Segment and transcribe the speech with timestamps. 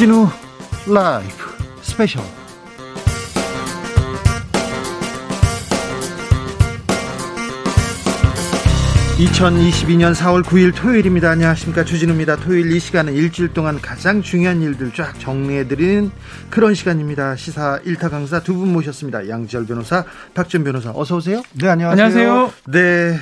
[0.00, 0.26] 주진우
[0.94, 1.28] 라이브
[1.82, 2.22] 스페셜
[9.18, 11.28] 2022년 4월 9일 토요일입니다.
[11.28, 11.84] 안녕하십니까.
[11.84, 12.36] 주진우입니다.
[12.36, 16.10] 토요일 이 시간은 일주일 동안 가장 중요한 일들 쫙 정리해드리는
[16.48, 17.36] 그런 시간입니다.
[17.36, 19.28] 시사 1타 강사 두 분 모셨습니다.
[19.28, 20.92] 양지열 변호사, 박지훈 변호사.
[20.94, 21.42] 어서오세요.
[21.52, 22.06] 네, 안녕하세요.
[22.06, 22.52] 안녕하세요.
[22.68, 23.18] 네.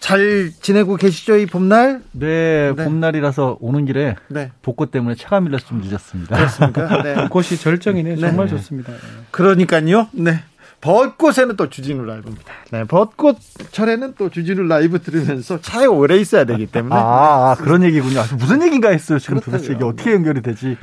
[0.00, 2.02] 잘 지내고 계시죠, 이 봄날?
[2.12, 2.84] 네, 네.
[2.84, 4.52] 봄날이라서 오는 길에 네.
[4.62, 6.36] 벚꽃 때문에 차가 밀려서 좀 늦었습니다.
[6.36, 7.02] 그렇습니까?
[7.02, 7.28] 네.
[7.28, 8.16] 꽃이 절정이네.
[8.16, 8.56] 정말 네.
[8.56, 8.92] 좋습니다.
[8.92, 8.96] 예.
[9.30, 10.08] 그러니까요.
[10.12, 10.42] 네.
[10.80, 12.52] 벚꽃에는 또 주진우 라이브입니다.
[12.70, 12.84] 네.
[12.84, 13.38] 벚꽃
[13.72, 18.20] 철에는 또 주진우 라이브 들으면서 차에 오래 있어야 되기 때문에 아, 아, 그런 얘기군요.
[18.20, 19.18] 아, 무슨 얘기인가 했어요.
[19.18, 19.58] 지금 그렇다고요.
[19.58, 20.76] 도대체 이게 어떻게 연결이 되지?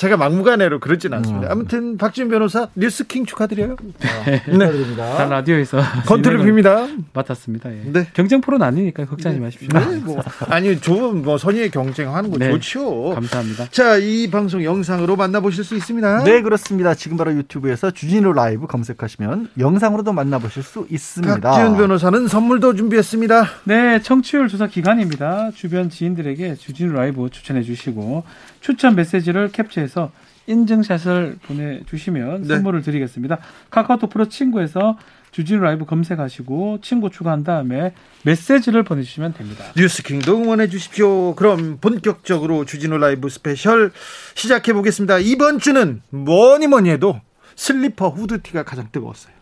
[0.00, 1.48] 제가 막무가내로 그러진 않습니다.
[1.48, 1.52] 음.
[1.52, 3.76] 아무튼 박준 변호사 뉴스킹 축하드려요.
[3.98, 5.26] 단 축하드립니다.
[5.26, 7.04] 라디오에서 건투를 진행을 빕니다.
[7.12, 7.70] 맡았습니다.
[7.70, 7.82] 예.
[7.84, 8.08] 네.
[8.14, 9.68] 경쟁 프로는 아니니까 걱정하지 마십시오.
[9.68, 12.50] 네, 뭐 아니 좋은 뭐 선의의 경쟁하는 거 네.
[12.50, 13.10] 좋죠.
[13.10, 13.66] 감사합니다.
[13.72, 16.24] 자, 이 방송 영상으로 만나보실 수 있습니다.
[16.24, 16.94] 네, 그렇습니다.
[16.94, 21.40] 지금 바로 유튜브에서 주진우 라이브 검색하시면 영상으로도 만나보실 수 있습니다.
[21.40, 23.44] 박지훈 변호사는 선물도 준비했습니다.
[23.64, 25.50] 네, 청취율 조사 기간입니다.
[25.54, 28.24] 주변 지인들에게 주진우 라이브 추천해 주시고
[28.60, 30.12] 추천 메시지를 캡처해서
[30.46, 32.48] 인증샷을 보내주시면 네.
[32.48, 33.38] 선물을 드리겠습니다.
[33.70, 34.98] 카카오톡 플러스 친구에서
[35.30, 37.94] 주진우 라이브 검색하시고 친구 추가한 다음에
[38.24, 39.64] 메시지를 보내주시면 됩니다.
[39.76, 41.34] 뉴스킹도 응원해 주십시오.
[41.36, 43.92] 그럼 본격적으로 주진우 라이브 스페셜
[44.34, 45.18] 시작해 보겠습니다.
[45.18, 47.20] 이번 주는 뭐니 뭐니 해도
[47.54, 49.39] 슬리퍼 후드티가 가장 뜨거웠어요.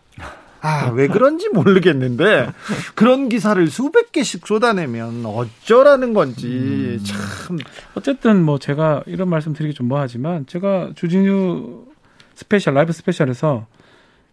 [0.61, 2.49] 아, 왜 그런지 모르겠는데
[2.95, 7.57] 그런 기사를 수백 개씩 쏟아내면 어쩌라는 건지 참
[7.95, 11.85] 어쨌든 뭐 제가 이런 말씀 드리기 좀 뭐하지만 제가 주진우
[12.35, 13.67] 스페셜 라이브 스페셜에서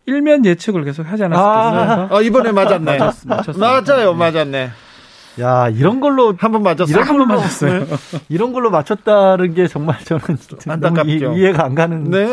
[0.06, 2.08] 일면 예측을 계속 하지 않았습니까?
[2.14, 2.98] 어, 이번에 맞았네.
[2.98, 3.80] 맞췄- 맞췄습니다.
[3.82, 4.70] 맞아요, 맞았네.
[5.40, 6.94] 야, 이런 걸로 한 번 맞았어요.
[6.94, 7.86] 이런 한번 걸로 맞았어요.
[8.30, 10.22] 이런 걸로 맞췄다는 게 정말 저는
[10.66, 11.34] 안타깝죠.
[11.34, 12.24] 이, 이해가 안 가는 네.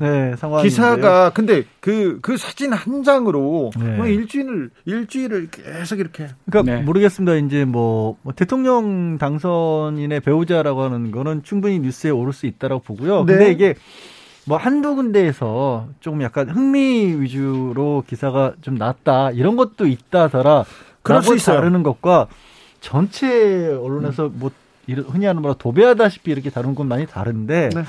[0.00, 0.62] 네, 상황인데요.
[0.62, 3.96] 기사가 근데 그그 사진 한 장으로 네.
[3.96, 6.82] 뭐 일주일을 일주일을 계속 이렇게 그러니까 네.
[6.82, 7.34] 모르겠습니다.
[7.36, 13.24] 이제 뭐, 뭐 대통령 당선인의 배우자라고 하는 거는 충분히 뉴스에 오를 수 있다라고 보고요.
[13.24, 13.32] 네.
[13.34, 13.74] 근데 이게
[14.46, 20.64] 뭐 한두 군데에서 조금 약간 흥미 위주로 기사가 좀 났다 이런 것도 있다더라.
[21.06, 21.56] 그럴 수 있어요.
[21.56, 22.28] 다루는 것과
[22.80, 23.26] 전체
[23.66, 24.50] 언론에서 뭐
[24.86, 27.84] 이런 흔히 하는 말로 도배하다시피 이렇게 다루는 건 많이 다른데 네.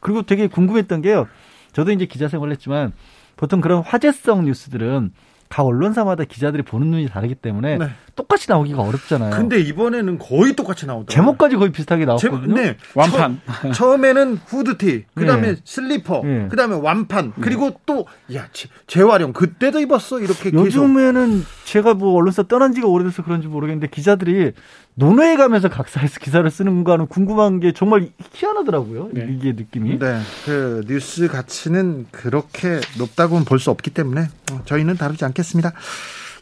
[0.00, 1.26] 그리고 되게 궁금했던 게요.
[1.72, 2.92] 저도 이제 기자 생활을 했지만
[3.36, 5.12] 보통 그런 화제성 뉴스들은
[5.54, 7.86] 각 언론사마다 기자들이 보는 눈이 다르기 때문에 네.
[8.16, 9.30] 똑같이 나오기가 어렵잖아요.
[9.30, 11.14] 근데 이번에는 거의 똑같이 나오더라고요.
[11.14, 12.54] 제목까지 거의 비슷하게 제- 나왔거든요.
[12.56, 12.76] 네.
[12.96, 13.40] 완판.
[13.72, 15.56] 처, 음에는 후드티, 그다음에 네.
[15.64, 16.48] 슬리퍼, 네.
[16.48, 18.04] 그다음에 완판, 그리고 또
[18.34, 20.18] 야, 재- 재활용 그때도 입었어.
[20.18, 24.54] 이렇게 계속 요즘에는 제가 뭐 언론사 떠난 지가 오래돼서 그런지 모르겠는데 기자들이
[24.96, 29.10] 논외에 가면서 각사에서 기사를 쓰는 거는 궁금한 게 정말 희한하더라고요.
[29.12, 29.26] 네.
[29.28, 29.98] 이게 느낌이.
[29.98, 35.72] 네, 그 뉴스 가치는 그렇게 높다고는 볼 수 없기 때문에 어, 저희는 다루지 않겠습니다.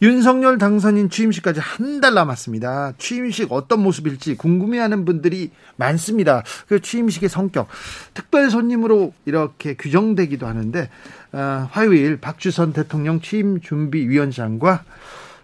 [0.03, 2.95] 윤석열 당선인 취임식까지 한 달 남았습니다.
[2.99, 6.43] 취임식 어떤 모습일지 궁금해하는 분들이 많습니다.
[6.67, 7.69] 그 취임식의 성격,
[8.13, 10.91] 특별 손님으로 이렇게 규정되기도 하는데
[11.33, 14.83] 어, 화요일 박주선 대통령 취임 준비 위원장과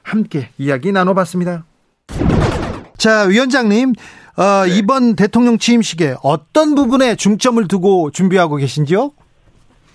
[0.02, 1.64] 함께 이야기 나눠봤습니다.
[2.98, 3.92] 자, 위원장님,
[4.36, 9.12] 어, 이번 대통령 취임식에 어떤 부분에 중점을 두고 준비하고 계신지요?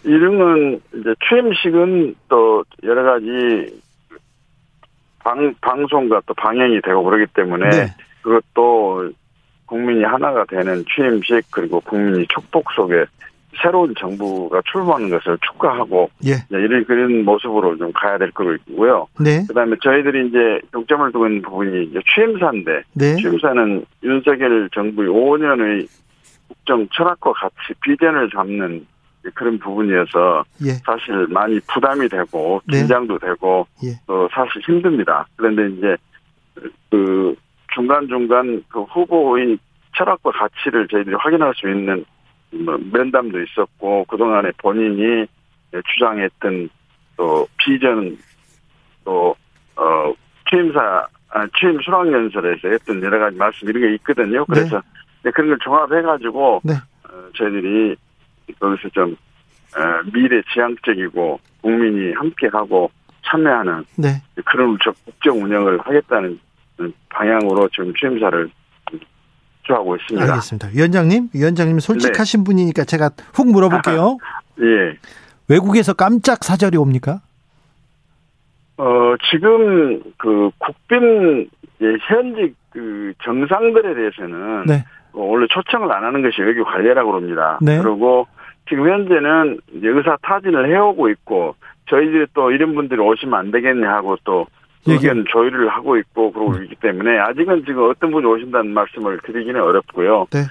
[0.06, 3.82] 이름은 이제 취임식은 또 여러 가지
[5.20, 7.96] 방, 방송과 또 방영이 되고 그러기 때문에 네.
[8.22, 9.12] 그것도
[9.66, 13.06] 국민이 하나가 되는 취임식 그리고 국민이 축복 속에
[13.62, 16.36] 새로운 정부가 출범하는 것을 축하하고 예.
[16.50, 19.08] 이런 그런 모습으로 좀 가야 될 거고요.
[19.20, 19.44] 네.
[19.48, 23.16] 그다음에 저희들이 이제 중점을 두고 있는 부분이 이제 취임사인데 네.
[23.16, 25.88] 취임사는 윤석열 정부의 5년의
[26.48, 28.86] 국정 철학과 같이 비전을 잡는
[29.36, 30.72] 그런 부분이어서 예.
[30.86, 32.80] 사실 많이 부담이 되고 네.
[32.80, 33.92] 긴장도 되고 예.
[34.06, 35.26] 또 사실 힘듭니다.
[35.36, 35.96] 그런데 이제
[36.90, 37.36] 그
[37.74, 39.58] 중간 중간 그 후보의
[39.96, 42.04] 철학과 가치를 저희들이 확인할 수 있는 뭐
[42.54, 45.26] 면담도 있었고 그 동안에 본인이
[45.94, 46.70] 주장했던
[47.18, 48.18] 또 비전
[49.04, 49.36] 또
[49.76, 50.14] 어,
[50.50, 54.46] 취임사 아, 취임 수락연설에서 했던 여러 가지 말씀 이런 게 있거든요.
[54.46, 54.82] 그래서
[55.22, 56.74] 이제 그런 걸 종합해가지고 네.
[56.74, 57.96] 어, 저희들이
[58.60, 59.16] 거기서 좀
[59.76, 62.92] 어, 미래 지향적이고 국민이 함께하고
[63.26, 64.22] 참여하는 네.
[64.46, 66.40] 그런 저 국정 운영을 하겠다는
[67.10, 68.50] 방향으로 지금 취임사를
[69.64, 70.26] 주하고 있습니다.
[70.26, 70.70] 알겠습니다.
[70.74, 72.44] 위원장님, 위원장님 솔직하신 네.
[72.44, 74.18] 분이니까 제가 훅 물어볼게요.
[74.62, 74.98] 예.
[75.48, 77.22] 외국에서 깜짝 사절이 옵니까?
[78.78, 81.50] 어, 지금 그 국빈
[81.82, 84.86] 예, 현직 그 정상들에 대해서는 네.
[85.14, 87.60] 원래 초청을 안 하는 것이 외교 관례라고 그럽니다.
[87.62, 87.80] 네.
[87.82, 88.28] 그리고
[88.68, 91.56] 지금 현재는 의사 타진을 해오고 있고
[91.90, 94.48] 저희들이 또 이런 분들이 오시면 안 되겠네 하고 또
[94.86, 100.28] 의견 조율을 하고 있고 그러고 있기 때문에 아직은 지금 어떤 분이 오신다는 말씀을 드리기는 어렵고요.
[100.32, 100.42] 네.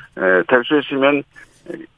[0.48, 1.22] 될 수 있으면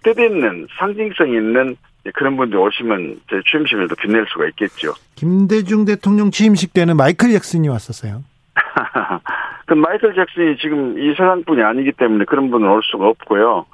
[0.02, 1.76] 뜻있는 상징성 있는
[2.14, 4.92] 그런 분들이 오시면 제 취임식을 더 빛낼 수가 있겠죠.
[5.14, 8.22] 김대중 대통령 취임식 때는 마이클 잭슨이 왔었어요.
[9.66, 13.64] 그 마이클 잭슨이 지금 이 세상 분이 아니기 때문에 그런 분은 올 수가 없고요.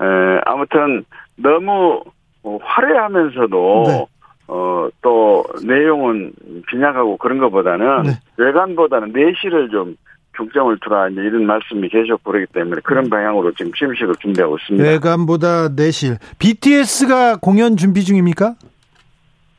[0.00, 1.04] 에, 아무튼
[1.36, 2.02] 너무
[2.42, 4.06] 어, 화려하면서도 네.
[4.48, 6.32] 어, 또 내용은
[6.68, 8.10] 빈약하고 그런 것보다는 네.
[8.36, 9.96] 외관보다는 내실을 좀
[10.36, 14.84] 중점을 두라 이제 이런 말씀이 계셨고 그러기 때문에 그런 방향으로 지금 취임식을 준비하고 있습니다.
[14.84, 14.90] 네.
[14.92, 16.18] 외관보다 내실.
[16.38, 18.54] BTS가 공연 준비 중입니까?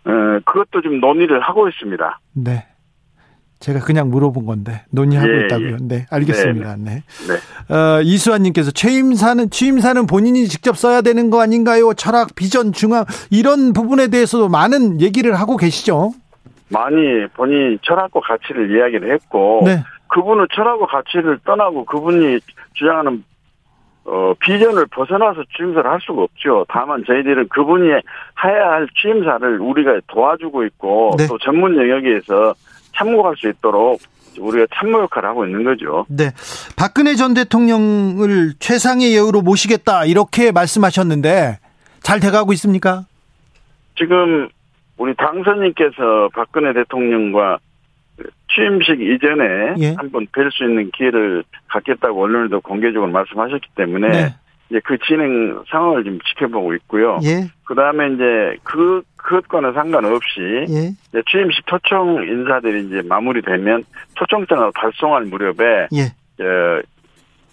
[0.08, 0.12] 에,
[0.46, 2.20] 그것도 좀 논의를 하고 있습니다.
[2.34, 2.66] 네.
[3.60, 5.78] 제가 그냥 물어본 건데 논의하고 예, 있다고요.
[5.82, 6.76] 네, 알겠습니다.
[6.78, 7.02] 네.
[7.28, 7.74] 네.
[7.74, 11.94] 어, 이수환님께서 취임사는 취임사는 본인이 직접 써야 되는 거 아닌가요?
[11.94, 16.12] 철학, 비전, 중앙 이런 부분에 대해서도 많은 얘기를 하고 계시죠.
[16.70, 22.40] 많이 본인이 철학과 가치를 이야기를 했고 네, 그분은 철학과 가치를 떠나고 그분이
[22.74, 23.24] 주장하는
[24.06, 26.66] 어, 비전을 벗어나서 취임사를 할 수가 없죠.
[26.70, 31.28] 다만 저희들은 그분이 해야 할 취임사를 우리가 도와주고 있고 네.
[31.28, 32.54] 또 전문 영역에서
[32.98, 34.02] 참고할 수 있도록
[34.40, 36.06] 우리가 참모 역할을 하고 있는 거죠.
[36.10, 36.32] 네.
[36.76, 41.60] 박근혜 전 대통령을 최상의 예우로 모시겠다 이렇게 말씀하셨는데
[42.02, 43.06] 잘 돼가고 있습니까?
[43.98, 44.48] 지금
[44.98, 47.58] 우리 당선인께서 박근혜 대통령과
[48.54, 49.94] 취임식 이전에 예.
[49.96, 54.36] 한번 뵐 수 있는 기회를 갖겠다고 언론에도 공개적으로 말씀하셨기 때문에 네.
[54.70, 57.20] 이제 그 진행 상황을 좀 지켜보고 있고요.
[57.24, 63.84] 예, 그 다음에 이제 그, 그것과는 상관없이 예, 이제 취임식 초청 인사들이 이제 마무리되면
[64.16, 66.04] 초청장을 발송할 무렵에 예.
[66.44, 66.82] 어,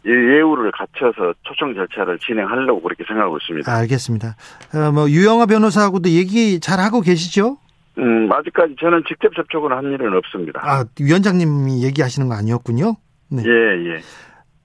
[0.07, 3.75] 이 예우를 갖춰서 초청 절차를 진행하려고 그렇게 생각하고 있습니다.
[3.75, 4.37] 알겠습니다.
[4.75, 7.57] 어, 뭐 유영아 변호사하고도 얘기 잘 하고 계시죠?
[7.97, 10.61] 음, 아직까지 저는 직접 접촉을 한 일은 없습니다.
[10.63, 12.97] 아, 위원장님이 얘기하시는 거 아니었군요.
[13.31, 13.43] 네.
[13.47, 14.01] 예, 예.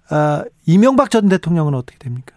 [0.10, 2.36] 아, 이명박 전 대통령은 어떻게 됩니까?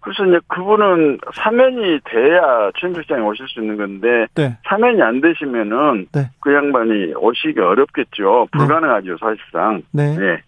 [0.00, 4.56] 그래서 이제 그분은 사면이 돼야 취임식장에 오실 수 있는 건데 네.
[4.68, 6.30] 사면이 안 되시면은 네.
[6.40, 8.48] 그 양반이 오시기 어렵겠죠.
[8.52, 9.82] 불가능하죠, 사실상.
[9.90, 10.16] 네.
[10.20, 10.42] 예.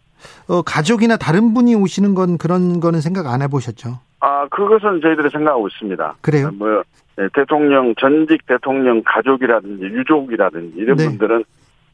[0.49, 3.99] 어, 가족이나 다른 분이 오시는 건 그런 거는 생각 안 해보셨죠?
[4.20, 6.14] 아, 그것은 저희들이 생각하고 있습니다.
[6.20, 6.50] 그래요?
[6.53, 6.82] 뭐,
[7.19, 11.06] 예, 대통령, 전직 대통령 가족이라든지 유족이라든지 이런 네.
[11.06, 11.43] 분들은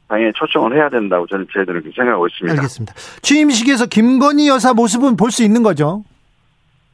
[0.08, 2.52] 당연히 초청을 해야 된다고 저는 저희들은 생각하고 있습니다.
[2.60, 2.94] 알겠습니다.
[3.22, 6.02] 취임식에서 김건희 여사 모습은 볼 수 있는 거죠?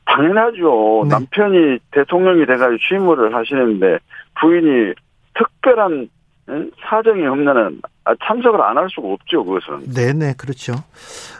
[0.06, 1.02] 당연하죠.
[1.04, 1.08] 네.
[1.10, 3.98] 남편이 대통령이 돼가지고 취임을 하시는데
[4.40, 4.94] 부인이
[5.34, 6.08] 특별한
[6.48, 6.70] 응?
[6.84, 9.44] 사정이 없는 아, 참석을 안 할 수가 없죠.
[9.44, 9.92] 그것은.
[9.94, 10.72] 네네, 그렇죠.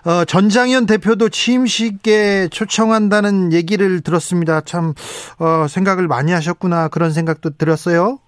[0.06, 4.60] 어, 전장현 대표도 취임식에 초청한다는 얘기를 들었습니다.
[4.60, 4.94] 참,
[5.40, 6.86] 어, 생각을 많이 하셨구나.
[6.88, 8.20] 그런 생각도 들었어요.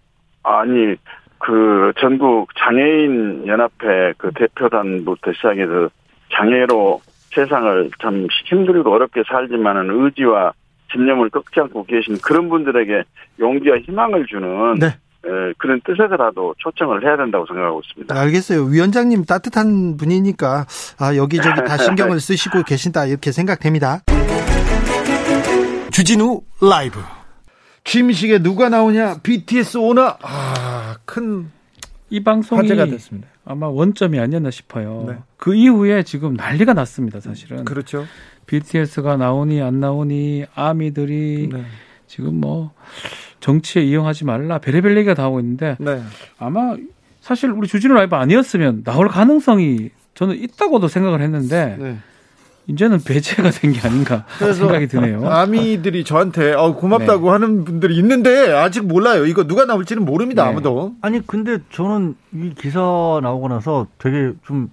[0.43, 0.97] 아니
[1.39, 5.89] 그 전국 장애인 연합회 그 대표단부터 시작해서
[6.33, 7.01] 장애로
[7.35, 10.53] 세상을 참 힘들고 어렵게 살지만은 의지와
[10.93, 13.03] 집념을 꺾지 않고 계신 그런 분들에게
[13.41, 14.87] 용기와 희망을 주는 네.
[14.87, 18.15] 에, 그런 뜻에서라도 초청을 해야 된다고 생각하고 있습니다.
[18.19, 18.65] 알겠어요.
[18.65, 20.67] 위원장님 따뜻한 분이니까,
[21.01, 23.07] 아, 여기저기 다 신경을 쓰시고 계신다.
[23.07, 24.01] 이렇게 생각됩니다.
[25.91, 27.01] 주진우 라이브.
[27.85, 29.17] 취임식에 누가 나오냐?
[29.23, 30.17] BTS 오나?
[30.23, 31.51] 아, 큰
[32.11, 33.29] 이 방송이 화제가 됐습니다.
[33.45, 35.05] 아마 원점이 아니었나 싶어요.
[35.09, 35.19] 네.
[35.37, 37.65] 그 이후에 지금 난리가 났습니다, 사실은.
[37.65, 38.07] 그렇죠.
[38.47, 41.65] BTS가 나오니 안 나오니 아미들이 네.
[42.07, 42.73] 지금 뭐
[43.41, 46.03] 정치에 이용하지 말라 베레벨 얘기가 나오고 있는데 네.
[46.39, 46.77] 아마
[47.21, 51.99] 사실 우리 주진우 라이브 아니었으면 나올 가능성이 저는 있다고도 생각을 했는데 네.
[52.67, 55.29] 이제는 배제가 된 게 아닌가 생각이 드네요.
[55.29, 59.27] 아미들이 저한테 어, 고맙다고 하는 분들이 있는데 아직 몰라요.
[59.27, 60.45] 이거 누가 나올지는 모릅니다.
[60.45, 60.51] 네.
[60.51, 60.95] 아무도.
[61.03, 62.81] 아니 근데 저는 이 기사
[63.23, 64.71] 나오고 나서 되게 좀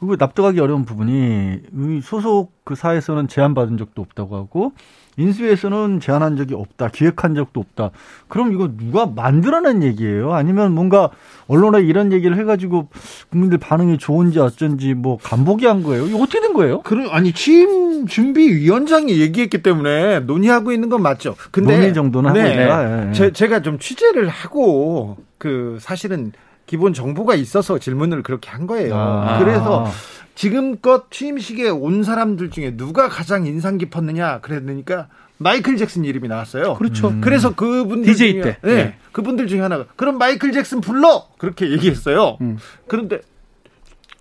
[0.00, 4.72] 그거 납득하기 어려운 부분이 이 소속 그 사에서는 제안받은 적도 없다고 하고
[5.16, 7.90] 인수위에서는 제안한 적이 없다, 기획한 적도 없다.
[8.28, 10.34] 그럼 이거 누가 만들어낸 얘기예요?
[10.34, 11.10] 아니면 뭔가
[11.46, 12.88] 언론에 이런 얘기를 해가지고
[13.30, 16.06] 국민들 반응이 좋은지 어쩐지 뭐 간보기 한 거예요?
[16.06, 16.82] 이거 어떻게 된 거예요?
[16.82, 21.36] 그럼 아니 취임 준비 위원장이 얘기했기 때문에 논의하고 있는 건 맞죠.
[21.50, 22.54] 근데 논의 정도는 하고 네.
[22.54, 23.04] 있다.
[23.04, 23.12] 예, 예.
[23.12, 26.32] 제, 제가 좀 취재를 하고 그 사실은
[26.66, 28.94] 기본 정보가 있어서 질문을 그렇게 한 거예요.
[28.96, 29.38] 아.
[29.38, 29.86] 그래서
[30.34, 36.74] 지금껏 취임식에 온 사람들 중에 누가 가장 인상 깊었느냐 그랬으니까 마이클 잭슨 이름이 나왔어요.
[36.74, 37.08] 그렇죠.
[37.08, 37.20] 음.
[37.20, 38.58] 그래서 그분들 DJ 중에 때.
[38.62, 38.94] 네, 네.
[39.12, 42.38] 그분들 중에 하나가 그럼 마이클 잭슨 불러 그렇게 얘기했어요.
[42.40, 42.58] 음.
[42.88, 43.20] 그런데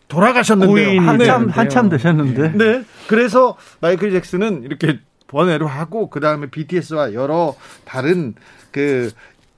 [0.07, 1.01] 돌아가셨는데요.
[1.01, 2.53] 한참 한참 되셨는데.
[2.57, 2.83] 네.
[3.07, 7.55] 그래서 마이클 잭슨은 이렇게 번외로 하고 그 다음에 BTS와 여러
[7.85, 8.35] 다른
[8.71, 9.11] 그,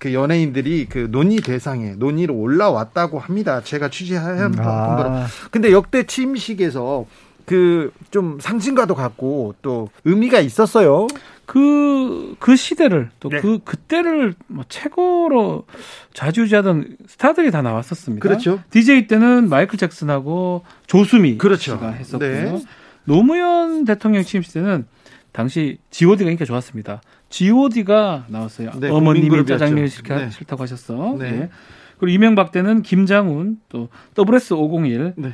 [0.06, 3.62] 그 연예인들이 그 논의 대상에 논의로 올라왔다고 합니다.
[3.64, 4.96] 제가 취재한 음, 아.
[4.96, 5.16] 바로.
[5.50, 7.06] 근데 역대 취임식에서
[7.46, 11.08] 그 좀 상징과도 같고 또 의미가 있었어요.
[11.46, 13.60] 그, 그 시대를 또 그, 네.
[13.66, 15.66] 그때를 뭐 최고로
[16.14, 18.26] 자주지하던 스타들이 다 나왔었습니다.
[18.26, 18.62] 그렇죠.
[18.72, 21.74] DJ 때는 마이클 잭슨하고 조수미 그렇죠.
[21.74, 22.54] 씨가 했었고요.
[22.54, 22.64] 네.
[23.04, 24.86] 노무현 대통령 취임식 때는
[25.34, 27.02] 당시 G.O.D가 인기가 좋았습니다.
[27.36, 28.72] G.O.D가 나왔어요.
[28.80, 30.30] 네, 어머님이 짜장면 싫다, 네.
[30.30, 31.18] 싫다고 하셨어.
[31.20, 31.32] 네.
[31.32, 31.50] 네.
[32.00, 35.34] 그리고 이명박 때는 김장훈, 또 WS 501, 네.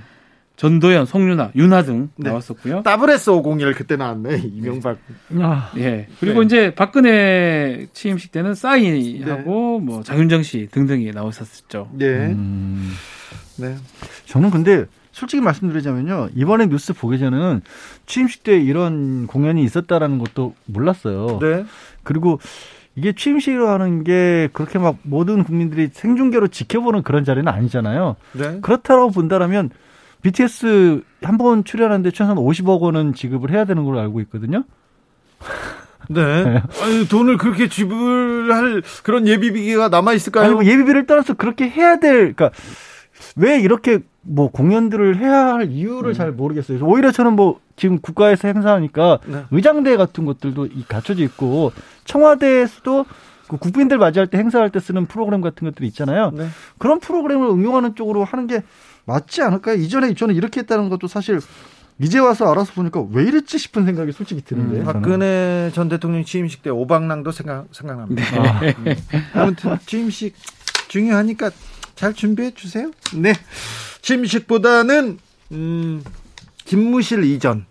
[0.56, 2.30] 전도연, 송윤아, 윤아 등 네.
[2.30, 2.82] 나왔었고요.
[2.84, 4.38] WS 501 그때 나왔네.
[4.46, 4.98] 이명박.
[5.38, 6.08] 아, 예.
[6.20, 6.46] 그리고 네.
[6.48, 11.92] 이제 박근혜 취임식 때는 싸이하고 뭐 장윤정 씨 등등이 나왔었죠.
[11.94, 12.08] 네.
[12.32, 12.94] 음.
[13.58, 13.76] 네.
[14.26, 16.30] 저는 근데 솔직히 말씀드리자면요.
[16.36, 17.62] 이번에 뉴스 보기 전에는
[18.06, 21.40] 취임식 때 이런 공연이 있었다라는 것도 몰랐어요.
[21.40, 21.66] 네.
[22.04, 22.40] 그리고
[22.96, 28.16] 이게 취임식이라고 하는 게 그렇게 막 모든 국민들이 생중계로 지켜보는 그런 자리는 아니잖아요.
[28.34, 28.60] 네.
[28.62, 29.70] 그렇다고 본다면
[30.22, 34.64] BTS 한 번 출연하는데 최소한 50억 원은 지급을 해야 되는 걸로 알고 있거든요.
[36.10, 36.44] 네.
[36.44, 36.64] 네.
[36.82, 40.46] 아니, 돈을 그렇게 지불할 그런 예비비가 남아 있을까요?
[40.46, 42.52] 아니, 뭐 예비비를 떠나서 그렇게 해야 될, 그러니까
[43.36, 46.14] 왜 이렇게 뭐 공연들을 해야 할 이유를 음.
[46.14, 46.80] 잘 모르겠어요.
[46.84, 49.46] 오히려 저는 뭐 지금 국가에서 행사하니까 네.
[49.52, 51.72] 의장대 같은 것들도 갖춰져 있고
[52.06, 53.06] 청와대에서도
[53.48, 56.32] 그 국빈들 맞이할 때 행사할 때 쓰는 프로그램 같은 것들이 있잖아요.
[56.32, 56.48] 네.
[56.78, 58.64] 그런 프로그램을 응용하는 쪽으로 하는 게
[59.06, 59.76] 맞지 않을까요?
[59.76, 61.40] 이전에 저는 이렇게 했다는 것도 사실
[62.00, 64.80] 이제 와서 알아서 보니까 왜 이랬지 싶은 생각이 솔직히 드는데.
[64.80, 68.24] 음, 박근혜 전 대통령 취임식 때 오방랑도 생각 생각납니다.
[68.24, 68.38] 네.
[68.40, 68.96] 아, 음.
[69.34, 70.34] 아무튼 취임식
[70.88, 71.52] 중요하니까
[71.96, 72.90] 잘 준비해 주세요.
[73.16, 73.34] 네.
[74.02, 75.20] 취임식보다는
[75.52, 76.04] 음,
[76.66, 77.66] 집무실 이전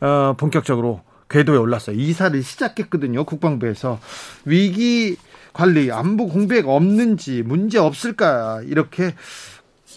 [0.00, 1.96] 어, 본격적으로 궤도에 올랐어요.
[1.96, 3.24] 이사를 시작했거든요.
[3.24, 3.98] 국방부에서
[4.44, 5.16] 위기
[5.52, 9.14] 관리 안보 공백 없는지 문제 없을까 이렇게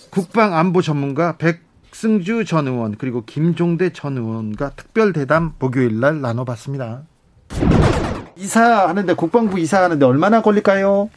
[0.09, 7.03] 국방 안보 전문가 백승주 전 의원 그리고 김종대 전 의원과 특별 대담 목요일 날 나눠봤습니다.
[8.35, 11.09] 이사하는데 국방부 이사하는데 얼마나 걸릴까요?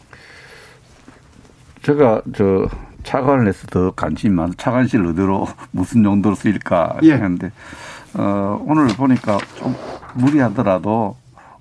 [1.83, 2.68] 제가 저
[3.02, 7.12] 차관을 해서 더 관심이 많아 차관실 어디로 무슨 용도로 쓰일까 예.
[7.12, 7.52] 했는데
[8.14, 9.75] 어, 오늘 보니까 좀
[10.14, 11.16] 무리하더라도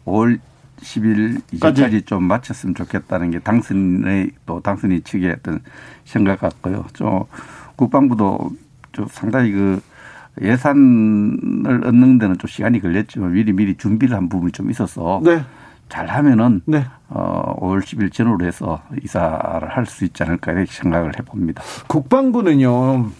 [0.06, 0.40] 5월
[0.82, 5.60] 10일 이전까지 좀 마쳤으면 좋겠다는 게 당선의 또 당선이 측의 어떤
[6.06, 6.86] 생각 같고요.
[6.94, 7.24] 좀
[7.76, 8.52] 국방부도
[8.92, 9.82] 좀 상당히 그
[10.42, 15.44] 예산을 얻는 데는 좀 시간이 걸렸지만 미리 미리 준비를 한 부분이 좀 있어서 네.
[15.90, 16.86] 잘 하면은 네.
[17.10, 21.62] 어 5월 10일 전후로 해서 이사를 할 수 있지 않을까 이렇게 생각을 해봅니다.
[21.88, 23.12] 국방부는요.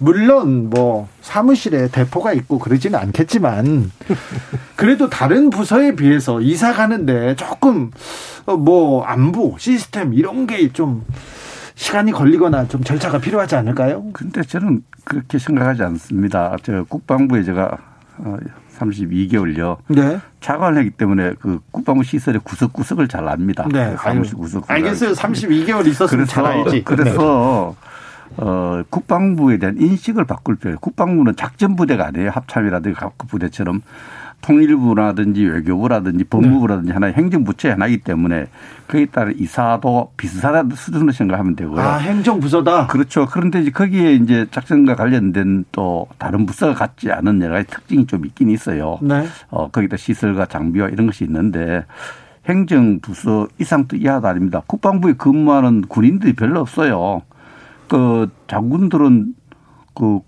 [0.00, 3.90] 물론 뭐 사무실에 대포가 있고 그러지는 않겠지만
[4.74, 7.90] 그래도 다른 부서에 비해서 이사 가는데 조금
[8.46, 11.04] 어, 뭐 안부 시스템 이런 게 좀
[11.74, 14.04] 시간이 걸리거나 좀 절차가 필요하지 않을까요?
[14.12, 16.54] 근데 저는 그렇게 생각하지 않습니다.
[16.62, 17.78] 저 국방부에 제가
[18.78, 19.64] 32개월요.
[19.64, 20.20] 어, 네.
[20.40, 23.66] 차관을 했기 때문에 그 국방부 시설의 구석구석을 잘 압니다.
[23.72, 23.94] 네.
[23.98, 24.70] 사무실 구석.
[24.70, 25.12] 알겠어요.
[25.12, 26.84] 32개월 있었으면 그래서, 잘 알지.
[26.84, 27.89] 그래서 네.
[28.36, 30.78] 어, 국방부에 대한 인식을 바꿀 필요.
[30.78, 32.30] 국방부는 작전 부대가 아니에요.
[32.30, 33.82] 합참이라든지 각 부대처럼
[34.40, 36.94] 통일부라든지 외교부라든지 법무부라든지 네.
[36.94, 38.46] 하나의 행정부처의 하나이기 때문에
[38.86, 41.80] 그에 따라 이사도 비슷하다 수준으로 생각하면 되고요.
[41.80, 42.86] 아, 행정부서다?
[42.86, 43.26] 그렇죠.
[43.26, 48.24] 그런데 이제 거기에 이제 작전과 관련된 또 다른 부서가 갖지 않은 여러 가지 특징이 좀
[48.24, 48.98] 있긴 있어요.
[49.02, 49.26] 네.
[49.50, 51.84] 어, 거기다 시설과 장비와 이런 것이 있는데
[52.48, 54.62] 행정부서 이상도 이하도 아닙니다.
[54.66, 57.22] 국방부에 근무하는 군인들이 별로 없어요.
[57.90, 59.34] 그 장군들은
[59.94, 60.20] 그,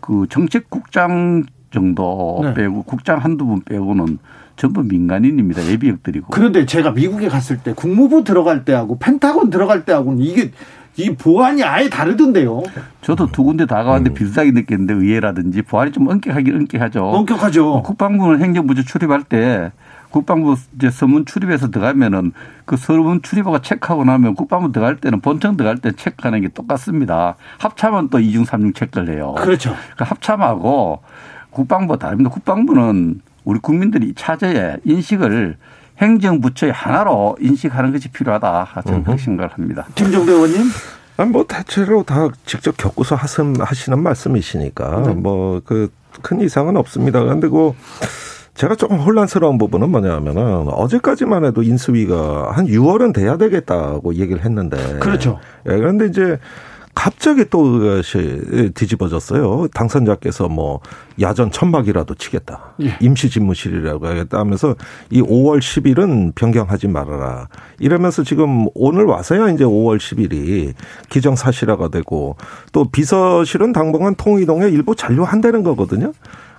[0.00, 2.54] 그 정책국장 정도 네.
[2.54, 4.18] 빼고 국장 한두 분 빼고는
[4.56, 5.64] 전부 민간인입니다.
[5.64, 6.26] 예비역들이고.
[6.30, 10.50] 그런데 제가 미국에 갔을 때 국무부 들어갈 때하고 펜타곤 들어갈 때하고는 이게
[10.96, 12.64] 이 보안이 아예 다르던데요.
[13.02, 14.14] 저도 두 군데 다 가봤는데 음.
[14.14, 17.04] 비슷하게 느꼈는데 의회라든지 보안이 좀 엄격하긴 엄격하죠.
[17.04, 17.82] 엄격하죠.
[17.84, 19.70] 국방부는 행정부처 출입할 때
[20.10, 22.32] 국방부 이제 서문 출입해서 들어가면은
[22.64, 27.36] 그 서문 출입하고 체크하고 나면 국방부 들어갈 때는 본청 들어갈 때 체크하는 게 똑같습니다.
[27.58, 29.34] 합참은 또 이중 삼중 체크를 해요.
[29.38, 29.74] 그렇죠.
[29.96, 31.02] 그 합참하고
[31.50, 32.30] 국방부 다릅니다.
[32.30, 35.56] 국방부는 우리 국민들이 차제에 인식을
[35.98, 38.82] 행정부처의 하나로 인식하는 것이 필요하다.
[38.84, 39.86] 저는 그렇게 생각을 합니다.
[39.94, 40.62] 김정배 의원님?
[41.16, 45.14] 아니, 뭐, 대체로 다 직접 겪고서 하시는 말씀이시니까, 네.
[45.14, 45.90] 뭐, 그,
[46.22, 47.24] 큰 이상은 없습니다.
[47.24, 47.72] 근데 그,
[48.58, 54.76] 제가 조금 혼란스러운 부분은 뭐냐면은 어제까지만 해도 인수위가 한 6월은 돼야 되겠다고 얘기를 했는데.
[54.98, 55.38] 그렇죠.
[55.68, 56.38] 예, 그런데 이제
[56.92, 59.68] 갑자기 또 그것이 뒤집어졌어요.
[59.72, 60.80] 당선자께서 뭐
[61.20, 62.74] 야전 천막이라도 치겠다.
[62.82, 62.96] 예.
[63.00, 64.74] 임시 집무실이라고 하겠다 하면서
[65.08, 67.46] 이 5월 10일은 변경하지 말아라.
[67.78, 70.72] 이러면서 지금 오늘 와서야 이제 5월 10일이
[71.10, 72.36] 기정사실화가 되고
[72.72, 76.12] 또 비서실은 당분간 통이동에 일부 잔류한다는 거거든요.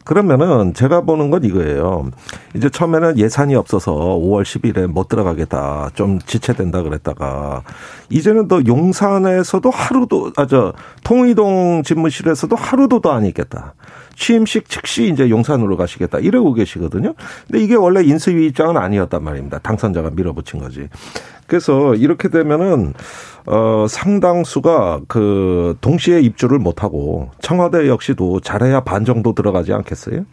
[0.09, 2.09] 그러면은 제가 보는 건 이거예요.
[2.55, 5.91] 이제 처음에는 예산이 없어서 5월 10일에 못 들어가겠다.
[5.93, 7.61] 좀 지체된다 그랬다가
[8.09, 10.73] 이제는 더 용산에서도 하루도 아 저
[11.03, 13.75] 통이동 집무실에서도 하루도 더 안 있겠다.
[14.15, 17.13] 취임식 즉시 이제 용산으로 가시겠다 이러고 계시거든요.
[17.45, 19.59] 근데 이게 원래 인수위 입장은 아니었단 말입니다.
[19.59, 20.89] 당선자가 밀어붙인 거지.
[21.45, 22.95] 그래서 이렇게 되면은
[23.51, 30.23] 어 상당수가 그 동시에 입주를 못 하고 청와대 역시도 잘해야 반 정도 들어가지 않겠어요?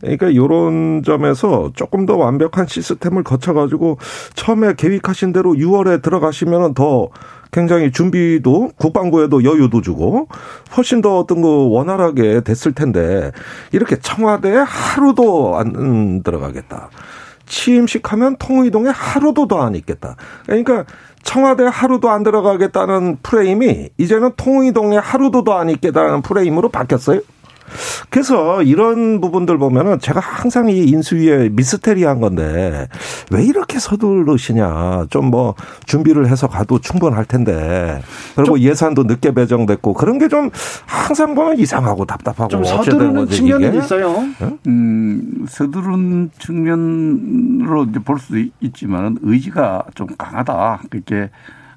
[0.00, 3.98] 그러니까 요런 점에서 조금 더 완벽한 시스템을 거쳐 가지고
[4.34, 7.08] 처음에 계획하신 대로 6월에 들어가시면은 더
[7.50, 10.28] 굉장히 준비도 국방부에도 여유도 주고
[10.76, 13.32] 훨씬 더 어떤 거 원활하게 됐을 텐데
[13.72, 16.90] 이렇게 청와대에 하루도 안 들어가겠다.
[17.46, 20.14] 취임식 하면 통이동에 하루도 더 안 있겠다.
[20.46, 20.84] 그러니까
[21.22, 27.20] 청와대 하루도 안 들어가겠다는 프레임이 이제는 통이동에 하루도 더 안 있겠다는 프레임으로 바뀌었어요.
[28.10, 32.88] 그래서 이런 부분들 보면은 제가 항상 이 인수위에 미스테리한 건데
[33.30, 35.06] 왜 이렇게 서두르시냐.
[35.10, 35.54] 좀 뭐
[35.86, 38.02] 준비를 해서 가도 충분할 텐데.
[38.34, 40.50] 그리고 예산도 늦게 배정됐고 그런 게 좀
[40.86, 44.24] 항상 보면 이상하고 답답하고 좀 서두르는 측면이 있어요.
[44.66, 50.82] 음, 서두른 측면으로 이제 볼수 있지만 의지가 좀 강하다.
[50.90, 51.30] 그렇게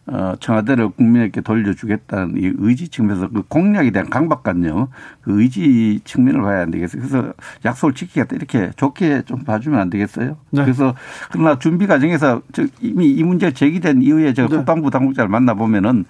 [0.05, 4.87] 어, 청와대를 국민에게 돌려주겠다는 이 의지 측면에서 그 공약에 대한 강박관념,
[5.21, 7.01] 그 의지 측면을 봐야 안 되겠어요.
[7.01, 7.33] 그래서
[7.63, 10.37] 약속을 지키겠다 이렇게 좋게 좀 봐주면 안 되겠어요.
[10.49, 10.61] 네.
[10.63, 10.93] 그래서
[11.31, 12.41] 그러나 준비 과정에서
[12.81, 14.57] 이미 이 문제가 제기된 이후에 제가 네.
[14.57, 16.05] 국방부 당국자를 만나 보면은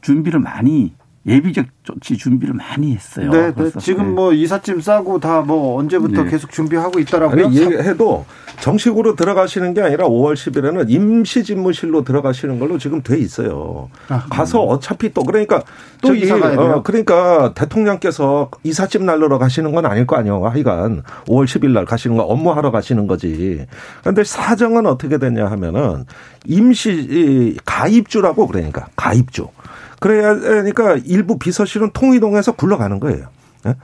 [0.00, 0.94] 준비를 많이
[1.26, 3.30] 예비적 조치 준비를 많이 했어요.
[3.30, 3.70] 네, 네.
[3.80, 4.10] 지금 네.
[4.12, 6.30] 뭐 이삿짐 싸고 다 뭐 언제부터 네.
[6.30, 6.98] 계속 준비하고.
[7.28, 8.24] 아니, 얘기해도
[8.60, 13.90] 정식으로 들어가시는 게 아니라 5월 10일에는 임시 집무실로 들어가시는 걸로 지금 돼 있어요.
[14.08, 15.62] 아, 가서 어차피 또 그러니까
[16.00, 20.46] 또 이, 어, 그러니까 대통령께서 이삿짐 날르러 가시는 건 아닐 거 아니에요.
[20.46, 23.66] 하여간 5월 10일 날 가시는 거 업무하러 가시는 거지.
[24.00, 26.04] 그런데 사정은 어떻게 되냐 하면은
[26.46, 29.48] 임시 가입주라고 그러니까 가입주.
[30.04, 33.28] 그래야 되니까 일부 비서실은 통이동해서 굴러가는 거예요.
[33.66, 33.74] 예?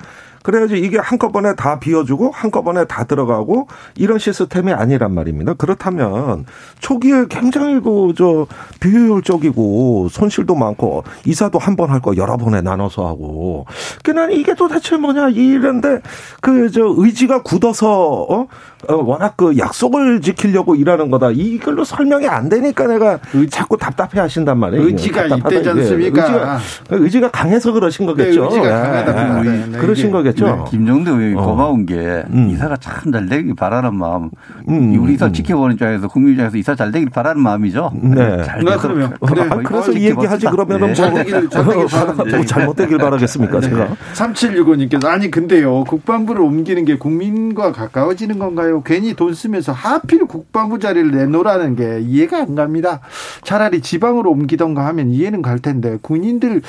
[0.42, 5.52] 그래야지 이게 한꺼번에 다 비워주고 한꺼번에 다 들어가고 이런 시스템이 아니란 말입니다.
[5.54, 6.46] 그렇다면
[6.78, 8.46] 초기에 굉장히 그저
[8.80, 13.66] 비효율적이고 손실도 많고 이사도 한 번 할 거 여러 번에 나눠서 하고
[14.02, 16.00] 그난 이게 도대체 뭐냐 이런데
[16.40, 18.46] 그 저 의지가 굳어서 어?
[18.88, 23.18] 어 워낙 그 약속을 지키려고 일하는 거다 이걸로 설명이 안 되니까 내가
[23.50, 24.86] 자꾸 답답해 하신단 말이에요.
[24.86, 26.22] 의지가 있대지 않습니까?
[26.22, 26.58] 의지가,
[26.90, 28.40] 의지가 강해서 그러신 거겠죠.
[28.40, 29.42] 네, 의지가 강하다.
[29.42, 30.44] 네, 네, 그러신 거겠죠.
[30.46, 30.64] 거겠죠.
[30.64, 30.70] 네.
[30.70, 31.46] 김정도 의원이 어.
[31.46, 32.50] 고마운 게 음.
[32.50, 34.30] 이사가 참 잘 되길 바라는 마음.
[34.68, 34.98] 음.
[35.00, 35.32] 우리 이사 음.
[35.32, 37.92] 지켜보는 입장에서 국민 입장에서 이사 잘 되길 바라는 마음이죠.
[38.02, 38.42] 네.
[38.44, 39.42] 잘 네, 그러면 그래.
[39.42, 40.94] 아, 그래서 이 얘기하지 그러면은 네.
[40.94, 41.86] 잘 되길, 잘 되길
[42.36, 43.68] 뭐 잘못 되길 바라겠습니까 네.
[43.68, 43.88] 제가.
[44.14, 48.69] 3765님께서 아니 근데요 국방부를 옮기는 게 국민과 가까워지는 건가요?
[48.85, 53.00] 괜히 돈 쓰면서 하필 국방부 자리를 내놓으라는 게 이해가 안 갑니다.
[53.42, 56.62] 차라리 지방으로 옮기던가 하면 이해는 갈 텐데 군인들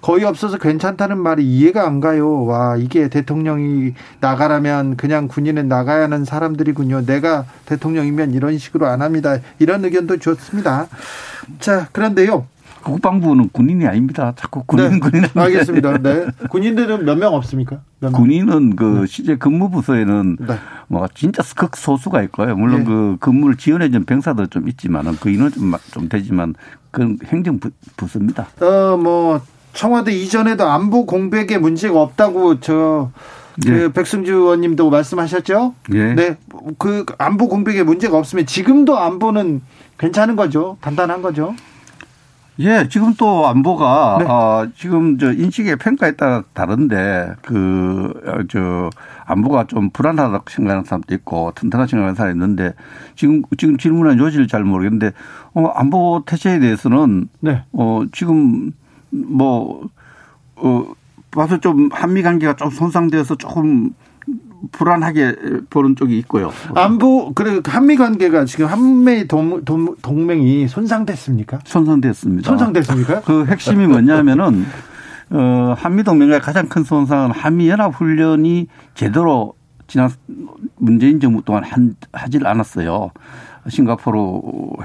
[0.00, 2.44] 거의 없어서 괜찮다는 말이 이해가 안 가요.
[2.44, 7.04] 와, 이게 대통령이 나가라면 그냥 군인은 나가야 하는 사람들이군요.
[7.04, 9.38] 내가 대통령이면 이런 식으로 안 합니다.
[9.58, 10.88] 이런 의견도 좋습니다.
[11.58, 12.46] 자, 그런데요.
[12.82, 14.32] 국방부는 군인이 아닙니다.
[14.36, 15.24] 자꾸 군인 네, 군인.
[15.34, 15.98] 알겠습니다.
[15.98, 16.26] 네.
[16.48, 17.80] 군인들은 몇 명 없습니까?
[18.00, 18.20] 몇 명?
[18.20, 19.06] 군인은 그 네.
[19.06, 20.54] 실제 근무 부서에는 네.
[20.88, 22.56] 뭐 진짜 극소수가 있고요.
[22.56, 22.84] 물론 네.
[22.86, 26.54] 그 근무를 지원해 준 병사도 좀 있지만은 그 인원 좀, 좀 되지만
[26.90, 27.58] 그건 행정
[27.96, 28.46] 부서입니다.
[28.60, 29.40] 어 뭐
[29.72, 33.10] 청와대 이전에도 안보 공백에 문제가 없다고 저그
[33.66, 33.88] 예.
[33.92, 35.74] 백승주 의원님도 말씀하셨죠?
[35.94, 36.14] 예.
[36.14, 36.36] 네.
[36.78, 39.60] 그 안보 공백에 문제가 없으면 지금도 안보는
[39.98, 40.76] 괜찮은 거죠?
[40.80, 41.54] 단단한 거죠?
[42.60, 44.24] 예, 지금 또 안보가 네.
[44.26, 48.90] 어, 지금 저 인식의 평가에 따라 다른데 그저
[49.24, 52.74] 안보가 좀 불안하다고 생각하는 사람도 있고 튼튼하다고 생각하는 사람이 있는데
[53.16, 55.12] 지금 지금 질문한 요지를 잘 모르겠는데
[55.54, 57.64] 어, 안보 태세에 대해서는 네.
[57.72, 58.72] 어, 지금
[59.10, 59.88] 뭐,
[60.56, 60.84] 어,
[61.30, 63.94] 봐서 좀 한미 관계가 좀 손상되어서 조금
[64.72, 65.36] 불안하게
[65.70, 66.52] 보는 쪽이 있고요.
[66.74, 71.60] 안보 그래 한미 관계가 지금 한미 동, 동, 동맹이 손상됐습니까?
[71.64, 72.48] 손상됐습니다.
[72.48, 73.20] 손상됐습니까?
[73.22, 74.66] 그 핵심이 뭐냐면은
[75.30, 79.54] 어 한미 동맹의 가장 큰 손상은 한미 연합 훈련이 제대로
[79.86, 80.10] 지난
[80.76, 83.10] 문재인 정부 동안 한, 하질 않았어요.
[83.68, 84.18] 싱가포르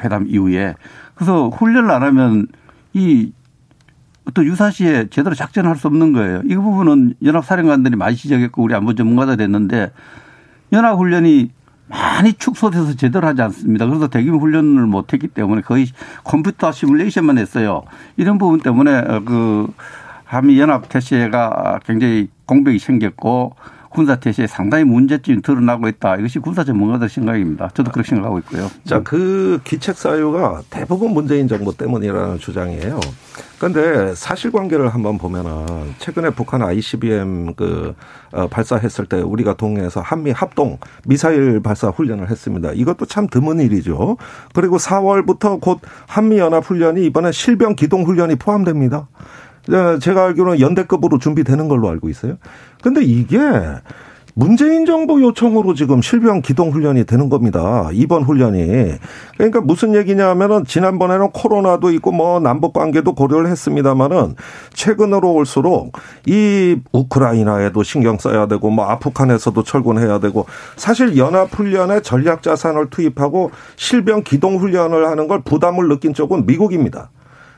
[0.04, 0.76] 회담 이후에.
[1.16, 2.48] 그래서 훈련을 안 하면
[2.94, 3.32] 이
[4.34, 6.42] 또 유사시에 제대로 작전할 수 없는 거예요.
[6.46, 9.92] 이 부분은 연합사령관들이 많이 지적했고 우리 안보 전문가도 됐는데
[10.74, 11.52] 연합훈련이
[11.88, 13.86] 많이 축소돼서 제대로 하지 않습니다.
[13.86, 15.88] 그래서 대규모 훈련을 못했기 때문에 거의
[16.24, 17.84] 컴퓨터 시뮬레이션만 했어요.
[18.18, 19.72] 이런 부분 때문에 어, 그
[20.24, 23.56] 한미 연합 태세가 굉장히 공백이 생겼고
[23.95, 26.17] 군사 태세에 상당히 문제점이 드러나고 있다.
[26.17, 27.69] 이것이 군사 전문가들 생각입니다.
[27.73, 28.69] 저도 그렇게 생각하고 있고요.
[28.84, 32.99] 자, 그 기책 사유가 대부분 문재인 정부 때문이라는 주장이에요.
[33.58, 37.95] 그런데 사실관계를 한번 보면은 최근에 북한 ICBM 그
[38.34, 42.71] 어, 발사했을 때 우리가 동해에서 한미 합동 미사일 발사 훈련을 했습니다.
[42.73, 44.17] 이것도 참 드문 일이죠.
[44.53, 49.08] 그리고 4월부터 곧 한미 연합 훈련이 이번에 실병 기동 훈련이 포함됩니다.
[49.99, 52.38] 제가 알기로는 연대급으로 준비되는 걸로 알고 있어요.
[52.82, 53.39] 근데 이게
[54.38, 57.89] 문재인 정부 요청으로 지금 실병 기동 훈련이 되는 겁니다.
[57.93, 58.97] 이번 훈련이.
[59.38, 64.36] 그러니까 무슨 얘기냐 하면은 지난번에는 코로나도 있고 뭐 남북 관계도 고려를 했습니다마는
[64.73, 65.93] 최근으로 올수록
[66.25, 73.51] 이 우크라이나에도 신경 써야 되고 뭐 아프간에서도 철군해야 되고 사실 연합 훈련에 전략 자산을 투입하고
[73.78, 77.10] 실병 기동 훈련을 하는 걸 부담을 느낀 쪽은 미국입니다.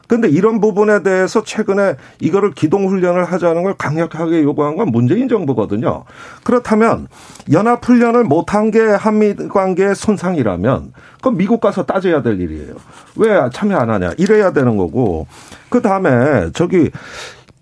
[0.07, 6.05] 근데 이런 부분에 대해서 최근에 이거를 기동훈련을 하자는 걸 강력하게 요구한 건 문재인 정부거든요.
[6.43, 7.07] 그렇다면
[7.51, 12.75] 연합훈련을 못한 게 한미 관계의 손상이라면 그건 미국 가서 따져야 될 일이에요.
[13.17, 14.13] 왜 참여 안 하냐.
[14.17, 15.27] 이래야 되는 거고.
[15.69, 16.91] 그 다음에 저기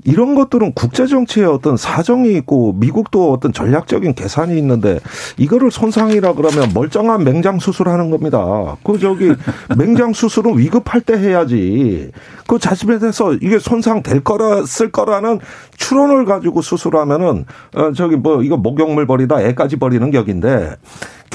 [0.05, 4.99] 이런 것들은 국제 정치에 어떤 사정이 있고 미국도 어떤 전략적인 계산이 있는데
[5.37, 8.77] 이거를 손상이라 그러면 멀쩡한 맹장 수술하는 겁니다.
[8.83, 9.33] 그 저기
[9.75, 12.11] 맹장 수술은 위급할 때 해야지.
[12.47, 15.39] 그 자신에 대해서 이게 손상 될 거라 쓸 거라는
[15.77, 20.75] 추론을 가지고 수술하면은 어 저기 뭐 이거 목욕물 버리다 애까지 버리는 격인데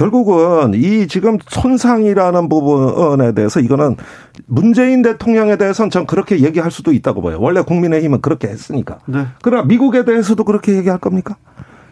[0.01, 3.97] 결국은 이 지금 손상이라는 부분에 대해서 이거는
[4.47, 7.37] 문재인 대통령에 대해서는 전 그렇게 얘기할 수도 있다고 봐요.
[7.39, 9.01] 원래 국민의힘은 그렇게 했으니까.
[9.05, 9.27] 네.
[9.43, 11.37] 그러나 미국에 대해서도 그렇게 얘기할 겁니까?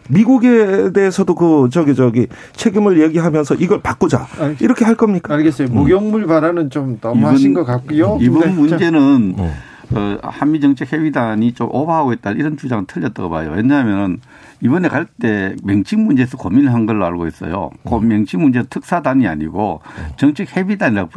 [0.09, 4.25] 미국에 대해서도 그 저기 저기 책임을 얘기하면서 이걸 바꾸자
[4.59, 5.35] 이렇게 할 겁니까?
[5.35, 5.67] 알겠어요.
[5.67, 8.17] 목욕물 발언은 좀 너무 이번, 하신 것 같고요.
[8.19, 8.47] 이번 네.
[8.47, 9.53] 문제는 어.
[9.95, 13.51] 어, 한미 정책 회의단이 좀 오버하고 있다 이런 주장은 틀렸다고 봐요.
[13.55, 14.19] 왜냐하면
[14.61, 17.71] 이번에 갈 때 명칭 문제에서 고민을 한 걸로 알고 있어요.
[17.87, 18.07] 그 음.
[18.07, 19.81] 명칭 문제 특사단이 아니고
[20.17, 21.09] 정책 협의단이라고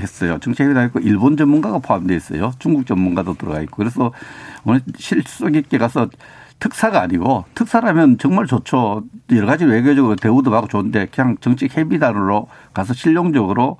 [0.00, 0.38] 했어요.
[0.40, 2.52] 정책 협의단 있고 일본 전문가가 포함되어 있어요.
[2.58, 4.12] 중국 전문가도 들어가 있고 그래서
[4.64, 6.08] 오늘 실속 있게 가서
[6.58, 9.04] 특사가 아니고 특사라면 정말 좋죠.
[9.32, 13.76] 여러 가지 외교적으로 대우도 받고 좋은데 그냥 정책 협의단으로 가서 실용적으로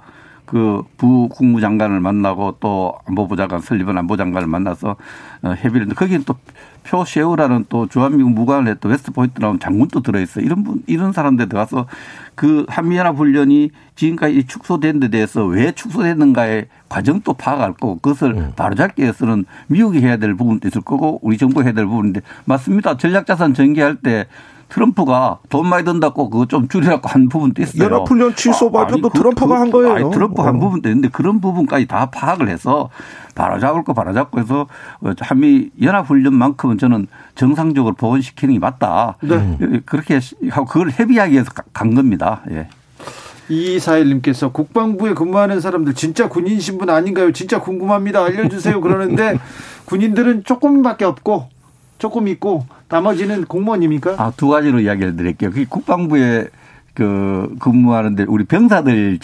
[0.46, 4.96] 그 부국무장관을 만나고 또 안보보좌관 설리번 안보 장관을 만나서
[5.42, 6.36] 어, 협의를 거기는 또
[6.84, 10.44] 표세우라는 또 주한미국 무관을 했던 웨스트포인트 나온 장군도 들어있어요.
[10.44, 11.86] 이런 분, 이런 사람들 들어가서
[12.34, 18.52] 그 한미연합 훈련이 지금까지 축소된 데 대해서 왜 축소됐는가의 과정도 파악할 거고 그것을 음.
[18.54, 22.98] 바로잡기 위해서는 미국이 해야 될 부분도 있을 거고 우리 정부가 해야 될 부분인데 맞습니다.
[22.98, 24.26] 전략자산 전개할 때
[24.68, 27.84] 트럼프가 돈 많이 든다고 그거 좀 줄이라고 한 부분도 있어요.
[27.84, 29.94] 연합훈련 취소 발표도 아, 그, 트럼프가 그, 한 거예요.
[29.94, 30.58] 아니, 트럼프 한 어.
[30.58, 32.90] 부분도 있는데 그런 부분까지 다 파악을 해서
[33.34, 34.66] 바로잡을 거 바로잡고 해서
[35.20, 39.16] 한미 연합훈련만큼은 저는 정상적으로 복원시키는 게 맞다.
[39.22, 39.80] 네.
[39.84, 42.42] 그렇게 하고 그걸 협의하기 위해서 간 겁니다.
[42.50, 42.68] 예.
[43.48, 47.32] 이사일님께서 국방부에 근무하는 사람들 진짜 군인 신분 아닌가요?
[47.32, 48.24] 진짜 궁금합니다.
[48.24, 48.80] 알려주세요.
[48.80, 49.38] 그러는데
[49.84, 51.48] 군인들은 조금밖에 없고
[51.98, 54.14] 조금 있고 나머지는 공무원입니까?
[54.18, 55.50] 아, 두 가지로 이야기를 드릴게요.
[55.50, 56.46] 그 국방부에
[56.94, 59.18] 그 근무하는데 우리 병사들이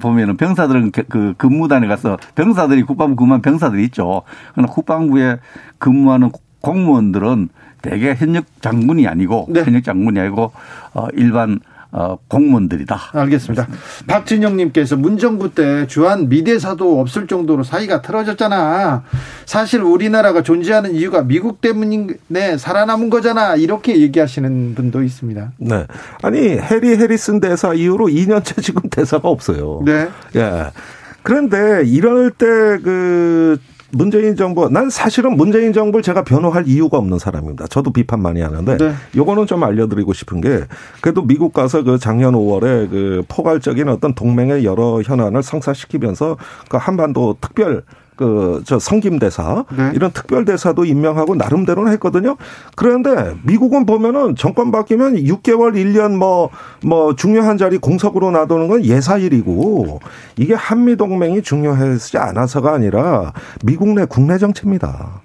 [0.00, 4.22] 보면은 병사들은 그 근무단에 가서 병사들이 국방부 근무한 병사들이 있죠.
[4.52, 5.38] 그러나 국방부에
[5.78, 7.48] 근무하는 공무원들은
[7.82, 9.64] 대개 현역 장군이 아니고 네.
[9.64, 10.52] 현역 장군이 아니고
[10.94, 11.58] 어 일반
[11.92, 12.98] 어, 공무원들이다.
[13.12, 13.68] 알겠습니다.
[14.06, 19.04] 박진영님께서 문정부 때 주한 미대사도 없을 정도로 사이가 틀어졌잖아.
[19.44, 23.56] 사실 우리나라가 존재하는 이유가 미국 때문에 살아남은 거잖아.
[23.56, 25.52] 이렇게 얘기하시는 분도 있습니다.
[25.58, 25.86] 네.
[26.22, 29.82] 아니 해리 해리슨 대사 이후로 2년째 지금 대사가 없어요.
[29.84, 30.08] 네.
[30.34, 30.70] 예.
[31.22, 32.46] 그런데 이럴 때
[32.82, 33.58] 그
[33.92, 37.66] 문재인 정부, 난 사실은 문재인 정부를 제가 변호할 이유가 없는 사람입니다.
[37.66, 38.92] 저도 비판 많이 하는데, 네.
[39.14, 40.64] 요거는 좀 알려드리고 싶은 게,
[41.00, 47.36] 그래도 미국 가서 그 작년 5월에 그 포괄적인 어떤 동맹의 여러 현안을 성사시키면서 그 한반도
[47.40, 47.84] 특별
[48.22, 49.92] 그 저 성김대사 네.
[49.94, 52.36] 이런 특별대사도 임명하고 나름대로는 했거든요.
[52.76, 56.50] 그런데 미국은 보면은 정권 바뀌면 6개월, 1년 뭐뭐
[56.84, 60.00] 뭐 중요한 자리 공석으로 놔두는 건 예사일이고
[60.36, 63.32] 이게 한미 동맹이 중요하지 않아서가 아니라
[63.64, 65.22] 미국 내 국내 정치입니다.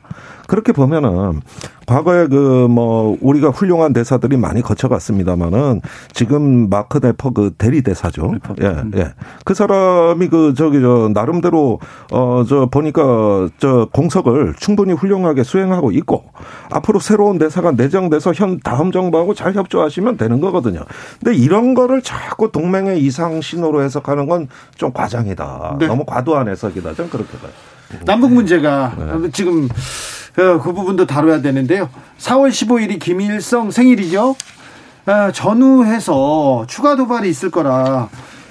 [0.48, 1.42] 그렇게 보면은
[1.88, 5.82] 과거에 그 뭐 우리가 훌륭한 대사들이 많이 거쳐갔습니다마는
[6.14, 8.34] 지금 마크 네퍼 그 대리 대사죠.
[8.62, 9.14] 예, 예.
[9.46, 11.80] 그 사람이 그 저기 저 나름대로
[12.12, 16.26] 어 저 보니까 저 공석을 충분히 훌륭하게 수행하고 있고
[16.72, 20.82] 앞으로 새로운 대사가 내정돼서 현 다음 정부하고 잘 협조하시면 되는 거거든요.
[21.24, 25.78] 근데 이런 거를 자꾸 동맹의 이상 신호로 해석하는 건 좀 과장이다.
[25.80, 25.88] 네.
[25.88, 26.94] 너무 과도한 해석이다.
[26.94, 27.52] 좀 그렇게 봐요.
[28.06, 29.30] 남북 문제가 네.
[29.32, 29.68] 지금 어,
[30.38, 31.90] 그 부분도 다뤄야 되는데요.
[32.20, 34.36] 4월 15일이 김일성 생일이죠.
[35.08, 38.08] 어, 전후해서 추가 도발이 있을 거라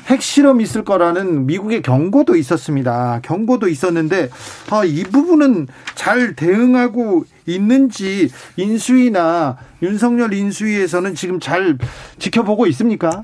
[0.07, 3.21] 핵실험 있을 거라는 미국의 경고도 있었습니다.
[3.23, 4.31] 경고도 있었는데
[4.71, 11.79] 아, 이 부분은 잘 대응하고 있는지 인수위나 윤석열 인수위에서는 지금 잘
[12.19, 13.23] 지켜보고 있습니까?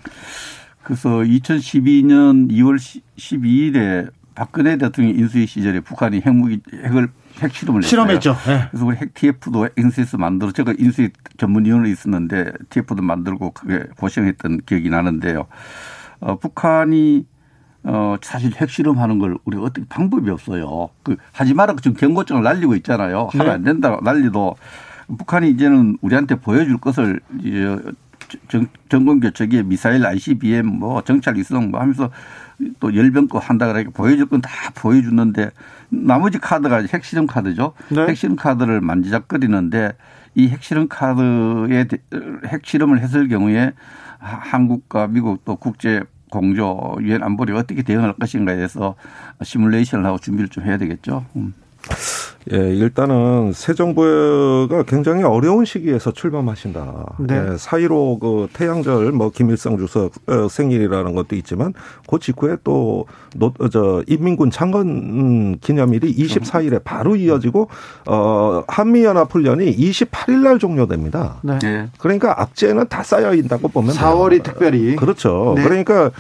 [0.85, 2.79] 그래서 2012년 2월
[3.19, 7.09] 12일에 박근혜 대통령 인수위 시절에 북한이 핵무기 핵을
[7.41, 8.37] 핵 실험을 실험했죠.
[8.47, 8.69] 네.
[8.71, 14.91] 그래서 우리 핵 TF도 인수위에서 만들어 제가 인수위 전문위원으로 있었는데 TF도 만들고 그게 고생했던 기억이
[14.91, 15.47] 나는데요.
[16.21, 17.27] 어, 북한이
[17.85, 20.91] 어, 사실 핵실험하는 걸 우리가 어떻게 방법이 없어요.
[21.03, 23.29] 그 하지 마라 지금 경고장을 날리고 있잖아요.
[23.33, 23.53] 하면 네.
[23.53, 24.57] 안 된다 난리도
[25.19, 27.77] 북한이 이제는 우리한테 보여줄 것을 이제
[28.49, 32.11] 정, 정권 교체기에 미사일 ICBM 뭐 정찰 위성 뭐 하면서
[32.79, 35.51] 또 열병껏 한다 그러니까 보여줄 건 다 보여주는데
[35.93, 37.75] 나머지 카드가 핵실험 카드죠.
[37.91, 38.07] 네.
[38.07, 39.93] 핵실험 카드를 만지작거리는데
[40.35, 41.87] 이 핵실험 카드에
[42.47, 43.73] 핵실험을 했을 경우에
[44.19, 48.95] 한국과 미국 또 국제 공조 유엔 안보리 어떻게 대응할 것인가에 대해서
[49.43, 51.27] 시뮬레이션을 하고 준비를 좀 해야 되겠죠.
[51.37, 51.53] 음.
[52.51, 57.17] 예, 일단은 새 정부가 굉장히 어려운 시기에서 출범하신다.
[57.21, 57.35] 네.
[57.35, 61.73] 예, 4.15 그 태양절 뭐 김일성 주석 어, 생일이라는 것도 있지만
[62.09, 67.69] 그 직후에 또 노, 어, 저 인민군 창건 기념일이 24일에 바로 이어지고
[68.07, 71.37] 어 한미연합 훈련이 28일 날 종료됩니다.
[71.43, 71.89] 네.
[71.99, 74.43] 그러니까 악재는 다 쌓여 있다고 보면 4월이 돼요.
[74.43, 75.55] 특별히 그렇죠.
[75.57, 75.63] 네.
[75.63, 76.11] 그러니까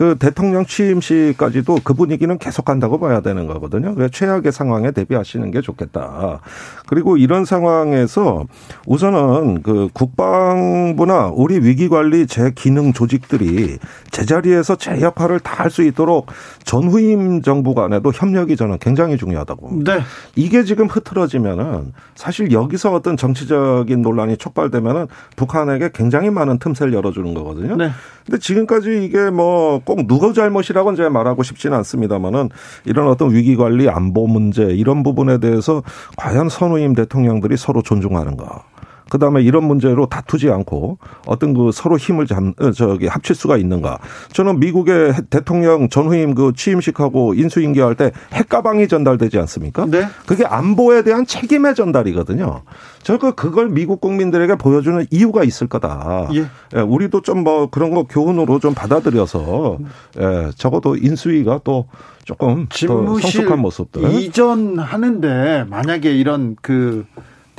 [0.00, 3.94] 그 대통령 취임 시까지도 그 분위기는 계속 간다고 봐야 되는 거거든요.
[3.94, 6.40] 그래서 최악의 상황에 대비하시는 게 좋겠다.
[6.86, 8.46] 그리고 이런 상황에서
[8.86, 13.76] 우선은 그 국방부나 우리 위기관리 제 기능 조직들이
[14.10, 16.28] 제자리에서 제 역할을 다 할 수 있도록
[16.64, 19.84] 전후임 정부 간에도 협력이 저는 굉장히 중요하다고.
[19.84, 20.00] 네.
[20.34, 27.76] 이게 지금 흐트러지면은 사실 여기서 어떤 정치적인 논란이 촉발되면은 북한에게 굉장히 많은 틈새를 열어주는 거거든요.
[27.76, 27.90] 네.
[28.24, 32.50] 근데 지금까지 이게 뭐꼭 누구 잘못이라고 이제 말하고 싶지는 않습니다만은
[32.84, 35.82] 이런 어떤 위기 관리 안보 문제 이런 부분에 대해서
[36.16, 38.62] 과연 선우임 대통령들이 서로 존중하는가.
[39.10, 43.56] 그 다음에 이런 문제로 다투지 않고 어떤 그 서로 힘을 잡, 어, 저기 합칠 수가
[43.56, 43.98] 있는가.
[44.32, 49.86] 저는 미국의 대통령 전후임 그 취임식하고 인수인계할 때 핵가방이 전달되지 않습니까?
[49.86, 50.06] 네.
[50.26, 52.62] 그게 안보에 대한 책임의 전달이거든요.
[53.02, 56.28] 저거 그걸 미국 국민들에게 보여주는 이유가 있을 거다.
[56.34, 56.44] 예.
[56.76, 59.78] 예 우리도 좀 뭐 그런 거 교훈으로 좀 받아들여서
[60.20, 61.86] 예, 적어도 인수위가 또
[62.24, 67.06] 조금 집무실 성숙한 모습들 이전하는데 만약에 이런 그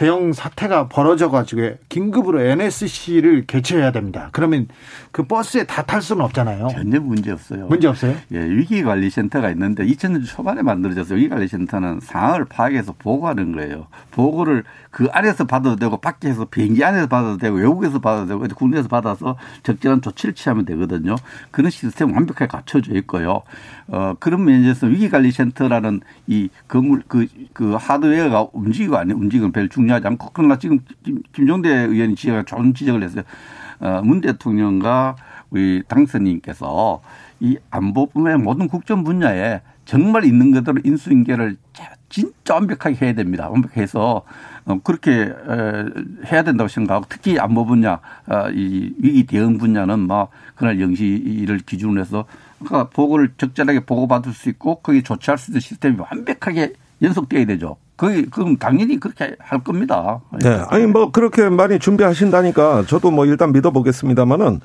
[0.02, 4.30] 대형 사태가 벌어져가지고 긴급으로 NSC를 개최해야 됩니다.
[4.32, 4.68] 그러면
[5.12, 6.70] 그 버스에 다 탈 수는 없잖아요.
[6.72, 7.68] 전혀 문제 없어요.
[7.68, 8.16] 문제 없어요?
[8.32, 13.86] 예, 위기관리센터가 있는데 2000년 초반에 만들어져서 위기관리센터는 상황을 파악해서 보고하는 거예요.
[14.10, 19.38] 보고를 그 안에서 받아도 되고 밖에서 비행기 안에서 받아도 되고 외국에서 받아도 되고 국내에서 받아서
[19.64, 21.16] 적절한 조치를 취하면 되거든요.
[21.52, 23.44] 그런 시스템 완벽하게 갖춰져 있고요.
[23.88, 30.08] 어, 그런 면에서 위기관리센터라는 이 건물 그, 그 하드웨어가 움직이고 안 움직이는 별 중요 하지
[30.08, 30.80] 않고 그러나 지금
[31.34, 33.24] 김종대 의원이 지적한 좋은 지적을 했어요.
[33.80, 35.16] 어, 문 대통령과
[35.50, 37.02] 우리 당선인께서
[37.40, 41.58] 이 안보뿐만 아니라 모든 국정 분야에 정말 있는 그대로 인수인계를
[42.08, 43.50] 진짜 완벽하게 해야 됩니다.
[43.50, 44.24] 완벽해서
[44.66, 45.34] 어, 그렇게
[46.32, 52.00] 해야 된다고 생각하고 특히 안보 분야, 어, 이 위기 대응 분야는 막 그날 영시를 기준으로
[52.00, 52.26] 해서
[52.60, 57.78] 그러니까 보고를 적절하게 보고받을 수 있고 거기 조치할 수 있는 시스템이 완벽하게 연속돼야 되죠.
[58.02, 60.20] 거기 그럼 당연히 그렇게 할 겁니다.
[60.42, 64.60] 네, 아니 뭐 그렇게 많이 준비하신다니까 저도 뭐 일단 믿어보겠습니다만은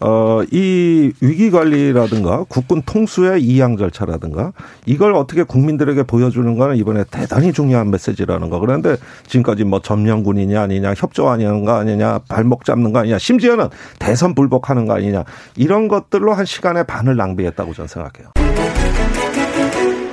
[0.00, 4.52] 어, 이 위기 관리라든가 국군 통수의 이양 절차라든가
[4.84, 8.58] 이걸 어떻게 국민들에게 보여주는 거는 이번에 대단히 중요한 메시지라는 거.
[8.58, 8.96] 그런데
[9.28, 13.68] 지금까지 뭐 점령군이냐 아니냐 협조하는 거 아니냐 발목 잡는 거 아니냐 심지어는
[14.00, 15.22] 대선 불복하는 거 아니냐
[15.54, 18.32] 이런 것들로 한 시간의 반을 낭비했다고 저는 생각해요.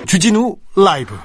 [0.06, 1.16] 주진우 라이브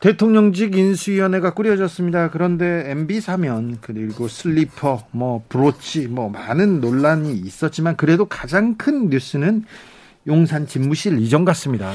[0.00, 2.30] 대통령직 인수위원회가 꾸려졌습니다.
[2.30, 9.64] 그런데 MB 사면 그리고 슬리퍼, 뭐 브로치, 뭐 많은 논란이 있었지만 그래도 가장 큰 뉴스는
[10.26, 11.92] 용산 집무실 이전 같습니다.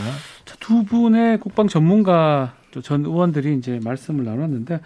[0.60, 4.80] 두 분의 국방 전문가 전 의원들이 이제 말씀을 나눴는데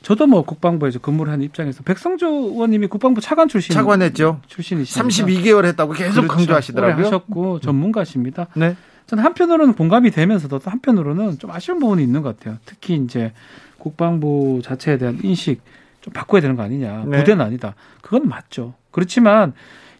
[0.00, 4.40] 저도 뭐 국방부에서 근무를 한 입장에서 백성주 의원님이 국방부 차관 출신 차관했죠.
[4.46, 5.00] 출신이시죠.
[5.02, 6.28] 32개월 했다고 계속 그렇죠.
[6.28, 7.06] 강조하시더라고요.
[7.06, 8.46] 하셨고 전문가십니다.
[8.54, 8.76] 네.
[9.08, 12.58] 저는 한편으로는 공감이 되면서도 또 한편으로는 좀 아쉬운 부분이 있는 것 같아요.
[12.66, 13.32] 특히 이제
[13.78, 15.62] 국방부 자체에 대한 인식
[16.02, 17.04] 좀 바꿔야 되는 거 아니냐.
[17.06, 17.18] 네.
[17.18, 17.74] 부대는 아니다.
[18.02, 18.74] 그건 맞죠.
[18.90, 19.54] 그렇지만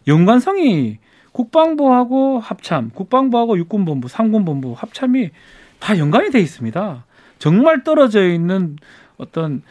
[0.07, 0.99] 연관성이
[1.31, 5.31] 국방부하고 합참, 국방부하고 육군본부, 상군본부 합참이
[5.79, 7.03] 다 연관이 돼 있습니다.
[7.39, 8.75] 정말 떨어져 있는
[9.17, 9.63] 어떤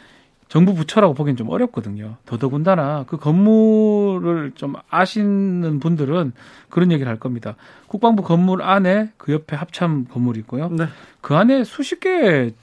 [0.49, 2.17] 정부 부처라고 보기엔 좀 어렵거든요.
[2.25, 6.33] 더더군다나 그 건물을 좀 아시는 분들은
[6.69, 7.55] 그런 얘기를 할 겁니다.
[7.87, 10.69] 국방부 건물 안에 그 옆에 합참 건물이 있고요.
[10.69, 10.87] 네.
[11.21, 12.55] 그 안에 수십 개의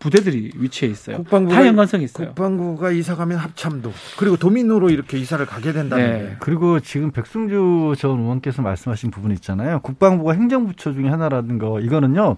[0.00, 1.18] 부대들이 위치해 있어요.
[1.18, 2.28] 국방부가, 다 연관성이 있어요.
[2.28, 6.36] 국방부가 이사 가면 합참도 그리고 도민으로 이렇게 이사를 가게 된다는 네.
[6.40, 9.80] 그리고 지금 백승주 전 의원께서 말씀하신 부분 있잖아요.
[9.80, 12.36] 국방부가 행정부처 중에 하나라는 거 이거는요.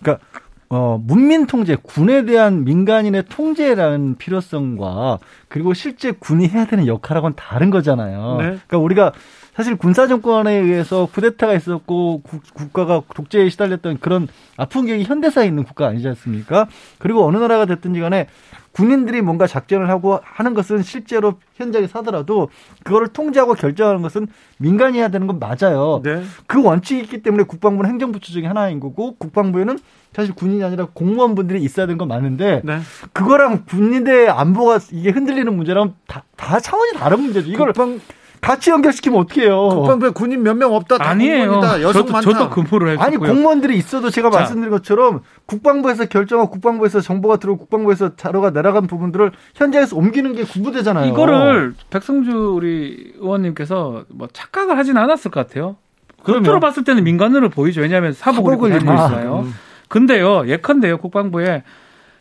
[0.00, 0.24] 그러니까
[0.70, 7.70] 어, 문민 통제, 군에 대한 민간인의 통제라는 필요성과 그리고 실제 군이 해야 되는 역할하고는 다른
[7.70, 8.36] 거잖아요.
[8.38, 8.44] 네.
[8.44, 9.12] 그러니까 우리가
[9.54, 15.64] 사실 군사 정권에 의해서 쿠데타가 있었고 국, 가가 독재에 시달렸던 그런 아픈 기억이 현대사에 있는
[15.64, 16.68] 국가 아니지 않습니까?
[16.98, 18.28] 그리고 어느 나라가 됐든지 간에
[18.78, 22.48] 군인들이 뭔가 작전을 하고 하는 것은 실제로 현장에 서더라도
[22.84, 26.00] 그거를 통제하고 결정하는 것은 민간이 해야 되는 건 맞아요.
[26.04, 26.22] 네.
[26.46, 29.80] 그 원칙이 있기 때문에 국방부는 행정부처 중에 하나인 거고 국방부에는
[30.12, 32.78] 사실 군인이 아니라 공무원분들이 있어야 되는 건 맞는데 네.
[33.12, 37.50] 그거랑 군인의 안보가 이게 흔들리는 문제랑 다, 다 차원이 다른 문제죠.
[37.50, 37.98] 이걸 국방
[38.40, 39.68] 같이 연결시키면 어떡해요.
[39.68, 40.96] 국방부에 군인 몇 명 없다.
[41.00, 41.60] 아니에요.
[41.82, 42.30] 여성 저도, 많다.
[42.30, 43.06] 저도 근무를 했고요.
[43.06, 44.38] 아니 공무원들이 있어도 제가 자.
[44.40, 51.10] 말씀드린 것처럼 국방부에서 결정하고 국방부에서 정보가 들어오고 국방부에서 자료가 내려간 부분들을 현장에서 옮기는 게 군부대잖아요.
[51.12, 55.76] 이거를 백성주 우리 의원님께서 뭐 착각을 하진 않았을 것 같아요.
[56.24, 57.80] 겉으로 봤을 때는 민간으로 보이죠.
[57.80, 59.44] 왜냐하면 사복을 입고 다니고 있어요.
[59.46, 59.54] 음.
[59.88, 61.62] 근데요, 예컨대요, 국방부에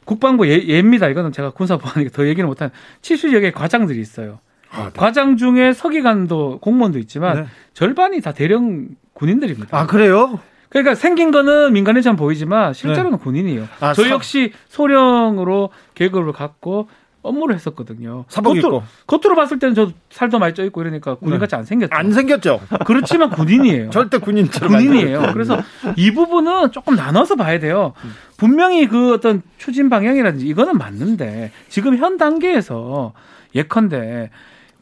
[0.05, 1.09] 국방부 예, 예입니다.
[1.09, 2.69] 이거는 제가 군사보안이니까 더 얘기를 못한
[3.01, 4.39] 70여 개 과장들이 있어요.
[4.71, 4.89] 아, 네.
[4.95, 7.45] 과장 중에 서기관도 공무원도 있지만 네.
[7.73, 9.77] 절반이 다 대령 군인들입니다.
[9.77, 10.39] 아 그래요?
[10.69, 13.23] 그러니까 생긴 거는 민간인처럼 보이지만 실제로는 네.
[13.23, 13.67] 군인이에요.
[13.79, 16.89] 아, 저 역시 소령으로 계급을 갖고
[17.23, 18.25] 업무를 했었거든요.
[18.29, 18.83] 사복 겉으로, 입고.
[19.19, 21.93] 겉으로 봤을 때는 저 살도 많이 쪄 있고 이러니까 군인같이 안 생겼죠.
[21.93, 22.61] 안 생겼죠.
[22.85, 23.89] 그렇지만 군인이에요.
[23.91, 24.71] 절대 군인처럼.
[24.71, 25.31] 군인이에요.
[25.33, 25.61] 그래서
[25.97, 27.93] 이 부분은 조금 나눠서 봐야 돼요.
[28.37, 33.13] 분명히 그 어떤 추진 방향이라든지 이거는 맞는데 지금 현 단계에서
[33.55, 34.29] 예컨대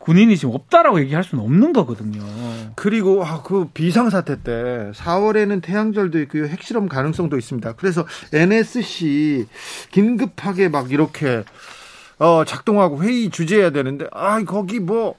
[0.06, 2.22] 군인이 지금 없다라고 얘기할 수는 없는 거거든요.
[2.76, 6.46] 그리고 아, 그 비상 사태 때 4월에는 태양절도 있고요.
[6.46, 7.74] 핵실험 가능성도 있습니다.
[7.74, 9.48] 그래서 NSC
[9.92, 11.44] 긴급하게 막 이렇게
[12.20, 15.16] 어, 작동하고 회의 주재해야 되는데 아 거기 뭐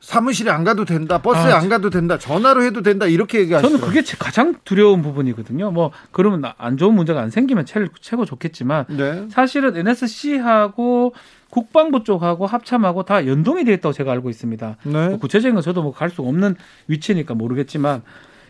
[0.00, 3.78] 사무실에 안 가도 된다, 버스에 아, 안 가도 된다, 전화로 해도 된다 이렇게 얘기하시죠.
[3.78, 5.70] 저는 그게 가장 두려운 부분이거든요.
[5.70, 7.64] 뭐 그러면 안 좋은 문제가 안 생기면
[8.00, 9.26] 최고 좋겠지만 네.
[9.30, 11.14] 사실은 NSC하고
[11.54, 14.76] 국방부 쪽하고 합참하고 다 연동이 되어 있다고 제가 알고 있습니다.
[14.82, 15.08] 네.
[15.10, 16.56] 뭐 구체적인 건 저도 뭐 갈 수가 없는
[16.88, 18.02] 위치니까 모르겠지만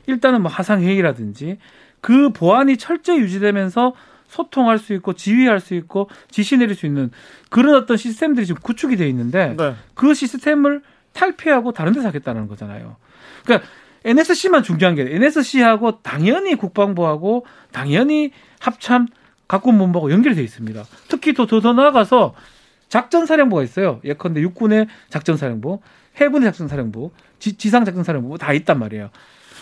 [0.07, 1.59] 일단은 뭐 하상 회의라든지
[2.01, 3.93] 그 보안이 철저히 유지되면서
[4.27, 7.11] 소통할 수 있고 지휘할 수 있고 지시 내릴 수 있는
[7.51, 9.75] 그런 어떤 시스템들이 지금 구축이 되어 있는데 네.
[9.93, 10.81] 그 시스템을
[11.13, 12.97] 탈피하고 다른 데서 하겠다는 거잖아요.
[13.45, 13.69] 그러니까
[14.07, 19.09] NSC만 중요한 게 NSC하고 당연히 국방부하고 당연히 합참
[19.47, 20.83] 각군 본부하고 연결돼 있습니다.
[21.09, 22.35] 특히 또 더 나아가서
[22.95, 24.01] 작전사령부가 있어요.
[24.05, 25.81] 예컨대 육군의 작전사령부,
[26.15, 29.11] 해군의 작전사령부, 지, 상 작전사령부 다 있단 말이에요.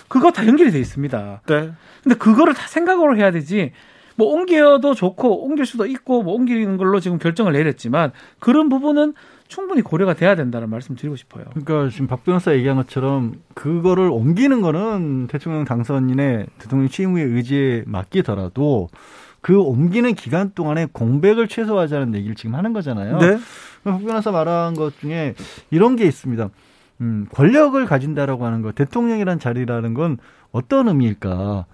[0.09, 1.41] 그거 다 연결이 돼 있습니다.
[1.47, 1.73] 네.
[2.03, 3.73] 근데 그거를 다 생각으로 해야 되지.
[4.17, 9.15] 뭐 옮겨도 좋고 옮길 수도 있고 뭐 옮기는 걸로 지금 결정을 내렸지만 그런 부분은
[9.49, 11.47] 충분히 고려가 돼야 된다는 말씀 드리고 싶어요.
[11.55, 17.85] 그러니까 지금 박 변호사 얘기한 것처럼 그거를 옮기는 거는 대통령 당선인의 대통령 취임 후의 의지에
[17.87, 18.91] 맡기더라도
[19.43, 23.19] 그 옮기는 기간 동안에 공백을 최소화하자는 얘기를 지금 하는 거잖아요.
[23.19, 23.39] 네.
[23.85, 25.35] 박 변호사 말한 것 중에
[25.71, 26.49] 이런 게 있습니다.
[27.01, 30.19] 음, 권력을 가진다라고 하는 거, 대통령이란 자리라는 건
[30.53, 31.67] 어떤 의미일까?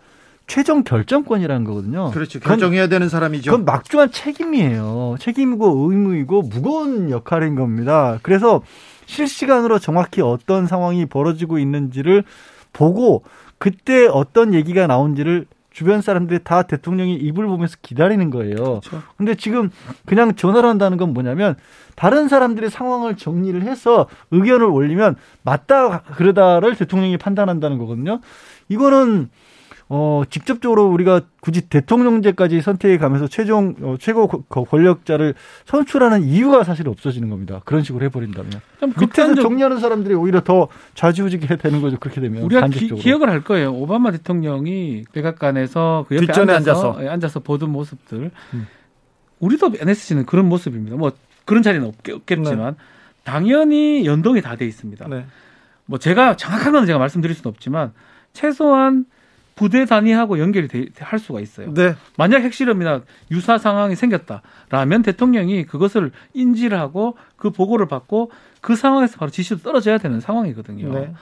[0.47, 2.11] 최종 결정권이라는 거거든요.
[2.11, 2.41] 그렇죠.
[2.41, 3.51] 결정해야 그건, 되는 사람이죠.
[3.51, 5.17] 그건 막중한 책임이에요.
[5.21, 8.19] 책임이고 의무이고 무거운 역할인 겁니다.
[8.23, 8.63] 그래서
[9.05, 12.25] 실시간으로 정확히 어떤 상황이 벌어지고 있는지를
[12.73, 13.25] 보고
[13.59, 15.45] 그때 어떤 얘기가 나온지를
[15.79, 18.57] 주변 사람들이 다 대통령이 입을 보면서 기다리는 거예요.
[18.57, 19.01] 그렇죠.
[19.17, 19.71] 근데 지금
[20.07, 21.55] 그냥 전화를 한다는 건 뭐냐면
[21.95, 25.15] 다른 사람들의 상황을 정리를 해서 의견을 올리면
[25.45, 28.19] 맞다 그러다를 대통령이 판단한다는 거거든요.
[28.69, 29.31] 이거는
[29.91, 35.35] 어, 직접적으로 우리가 굳이 대통령제까지 선택해 가면서 최종 어, 최고 권력자를
[35.65, 37.63] 선출하는 이유가 사실 없어지는 겁니다.
[37.65, 38.53] 그런 식으로 해버린다면.
[39.01, 41.97] 밑에서 정리하는 사람들이 오히려 더 좌지우지게 되는 거죠.
[41.99, 42.43] 그렇게 되면.
[42.43, 43.73] 우리가 기, 기억을 할 거예요.
[43.73, 47.05] 오바마 대통령이 백악관에서 그 옆에 앉아서, 앉아서.
[47.05, 48.31] 예, 앉아서 보던 모습들.
[48.55, 48.67] 음.
[49.41, 50.97] 우리도 NSC는 그런 모습입니다.
[50.97, 51.13] 뭐
[51.47, 52.85] 그런 자리는 없, 없겠지만 네.
[53.25, 55.09] 당연히 연동이 다 돼 있습니다.
[55.09, 55.25] 네.
[55.87, 57.93] 뭐 제가 정확한 건 제가 말씀드릴 수는 없지만
[58.35, 59.07] 최소한
[59.59, 61.75] 부대 단위하고 연결이 돼, 할 수가 있어요.
[61.75, 61.97] 네.
[62.17, 63.03] 만약 핵실험이나
[63.33, 68.31] 유사 상황이 생겼다라면 대통령이 그것을 인지를 하고 그 보고를 받고
[68.61, 70.93] 그 상황에서 바로 지시도 떨어져야 되는 상황이거든요.
[70.93, 71.13] 네.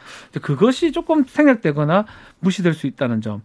[0.43, 2.05] 그것이 조금 생략되거나
[2.41, 3.41] 무시될 수 있다는 점.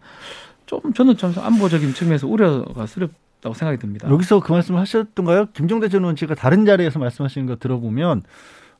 [0.66, 4.10] 좀 저는 좀 안보적인 측면에서 우려가 스럽다고 생각이 듭니다.
[4.10, 5.46] 여기서 그 말씀을 하셨던가요?
[5.54, 8.22] 김종대 전 의원 제가 다른 자리에서 말씀하시는 거 들어보면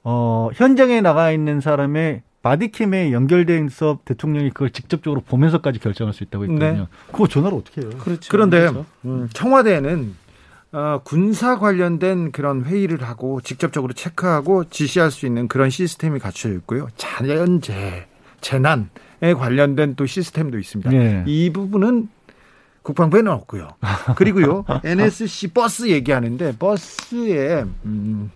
[0.04, 6.72] 어, 현장에 나가 있는 사람의 바디캠에 연결돼서 대통령이 그걸 직접적으로 보면서까지 결정할 수 있다고 했거든요.
[6.72, 6.86] 네.
[7.12, 7.90] 그거 전화를 어떻게 해요?
[7.98, 8.28] 그렇죠.
[8.30, 8.86] 그런데 그렇죠.
[9.04, 10.16] 음, 청와대는
[10.72, 16.88] 어, 군사 관련된 그런 회의를 하고 직접적으로 체크하고 지시할 수 있는 그런 시스템이 갖춰져 있고요.
[16.96, 18.06] 자연재
[18.40, 18.88] 재난에
[19.36, 20.90] 관련된 또 시스템도 있습니다.
[20.90, 21.24] 네.
[21.26, 22.08] 이 부분은
[22.82, 23.68] 국방부에는 없고요.
[24.16, 28.32] 그리고요 NSC 버스 얘기하는데 버스에 음,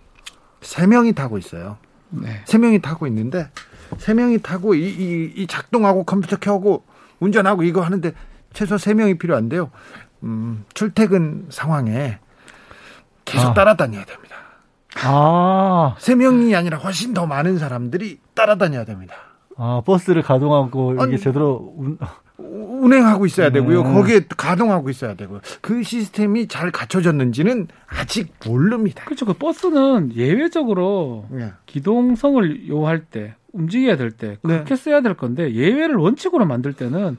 [0.61, 1.77] 세 명이 타고 있어요.
[2.09, 2.41] 네.
[2.45, 3.49] 세 명이 타고 있는데
[3.97, 6.83] 세 명이 타고 이, 이, 이 작동하고 컴퓨터 켜고
[7.19, 8.11] 운전하고 이거 하는데
[8.53, 9.71] 최소 세 명이 필요한데요.
[10.23, 12.19] 음, 출퇴근 상황에
[13.25, 13.53] 계속 아.
[13.53, 14.35] 따라다녀야 됩니다.
[15.03, 15.95] 아.
[15.99, 19.15] 세 명이 아니라 훨씬 더 많은 사람들이 따라다녀야 됩니다.
[19.57, 21.97] 아, 버스를 가동하고 이게 아니, 제대로 운...
[22.37, 23.83] 운행하고 있어야 되고요.
[23.83, 23.93] 네.
[23.93, 25.41] 거기에 가동하고 있어야 되고요.
[25.61, 29.03] 그 시스템이 잘 갖춰졌는지는 아직 모릅니다.
[29.05, 29.25] 그렇죠.
[29.25, 31.51] 그 버스는 예외적으로 네.
[31.65, 34.37] 기동성을 요할 때 움직여야 될때 네.
[34.41, 34.75] 그렇게 네.
[34.75, 37.17] 써야 될 건데 예외를 원칙으로 만들 때는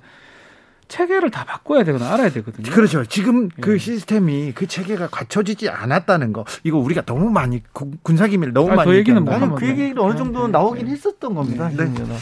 [0.89, 2.73] 체계를 다 바꿔야 되거나 알아야 되거든요.
[2.73, 3.05] 그렇죠.
[3.05, 3.61] 지금 예.
[3.61, 6.47] 그 시스템이 그 체계가 갖춰지지 않았다는 거.
[6.65, 7.63] 이거 우리가 너무 많이
[8.03, 10.53] 군사 기밀 너무 아, 많이 얘기는 뭐 아니, 그 얘기는 어느 정도 네.
[10.53, 10.93] 나오긴 네.
[10.93, 11.69] 했었던 겁니다.
[11.69, 11.85] 네.
[11.85, 12.17] 네.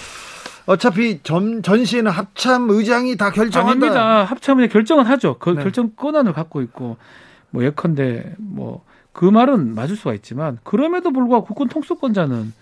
[0.66, 3.70] 어차피 전, 전시에는 합참 의장이 다 결정한다.
[3.70, 4.24] 아닙니다.
[4.24, 5.36] 합참의 결정은 하죠.
[5.38, 5.62] 그 네.
[5.62, 6.96] 결정 권한을 갖고 있고
[7.50, 8.84] 뭐 예컨대 뭐
[9.16, 12.52] 그 말은 맞을 수가 있지만 그럼에도 불구하고 국군 통수권자는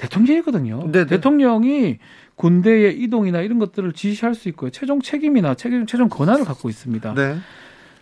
[0.00, 0.90] 대통령이거든요.
[0.90, 0.92] 네네.
[0.92, 1.06] 네.
[1.06, 1.98] 대통령이
[2.36, 4.70] 군대의 이동이나 이런 것들을 지시할 수 있고요.
[4.70, 7.14] 최종 책임이나 책임, 최종 권한을 갖고 있습니다.
[7.14, 7.36] 네.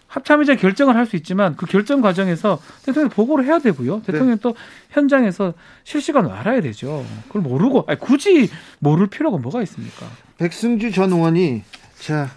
[0.07, 4.03] 합참의장 결정을 할 수 있지만 그 결정 과정에서 대통령 보고를 해야 되고요.
[4.07, 4.41] 대통령 네.
[4.41, 4.55] 또
[4.91, 5.53] 현장에서
[5.85, 7.05] 실시간으로 알아야 되죠.
[7.27, 10.07] 그걸 모르고 아니, 굳이 모를 필요가 뭐가 있습니까?
[10.39, 11.63] 백승주 전 의원이
[11.99, 12.31] 자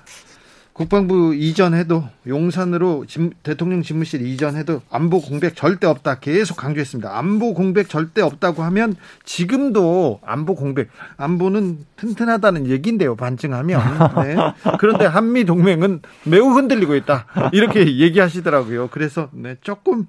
[0.82, 7.16] 국방부 이전해도 용산으로 집, 대통령 집무실 이전해도 안보 공백 절대 없다 계속 강조했습니다.
[7.16, 13.16] 안보 공백 절대 없다고 하면 지금도 안보 공백 안보는 튼튼하다는 얘기인데요.
[13.16, 13.80] 반증하면
[14.24, 14.36] 네.
[14.80, 18.88] 그런데 한미 동맹은 매우 흔들리고 있다 이렇게 얘기하시더라고요.
[18.88, 20.08] 그래서 네, 조금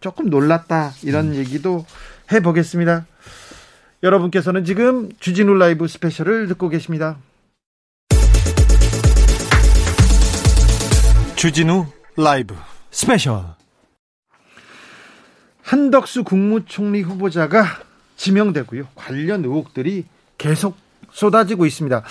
[0.00, 1.84] 조금 놀랐다 이런 얘기도
[2.30, 3.04] 해보겠습니다.
[4.04, 7.16] 여러분께서는 지금 주진우 라이브 스페셜을 듣고 계십니다.
[11.38, 11.86] 주진우
[12.16, 12.56] 라이브
[12.90, 13.44] 스페셜
[15.62, 17.64] 한덕수 국무총리 후보자가
[18.16, 18.88] 지명되고요.
[18.96, 20.76] 관련 의혹들이 계속
[21.12, 22.02] 쏟아지고 있습니다.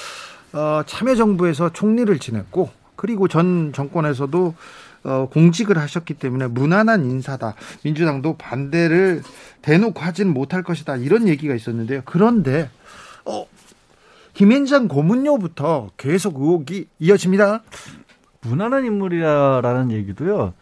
[0.53, 4.55] 어, 참여정부에서 총리를 지냈고 그리고 전 정권에서도
[5.03, 7.55] 어, 공직을 하셨기 때문에 무난한 인사다.
[7.83, 9.23] 민주당도 반대를
[9.61, 10.95] 대놓고 하지는 못할 것이다.
[10.95, 12.03] 이런 얘기가 있었는데요.
[12.05, 12.69] 그런데
[13.25, 13.45] 어,
[14.35, 17.63] 김앤장 고문료부터 계속 의혹이 이어집니다.
[18.47, 20.53] 무난한 인물이라는 얘기도요.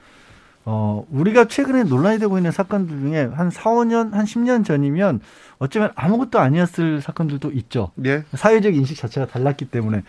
[0.67, 5.21] 어, 우리가 최근에 논란이 되고 있는 사건들 중에 한 4, 5년, 한 10년 전이면
[5.59, 7.91] 어쩌면 아무것도 아니었을 사건들도 있죠.
[7.93, 8.23] 네.
[8.33, 10.03] 사회적 인식 자체가 달랐기 때문에.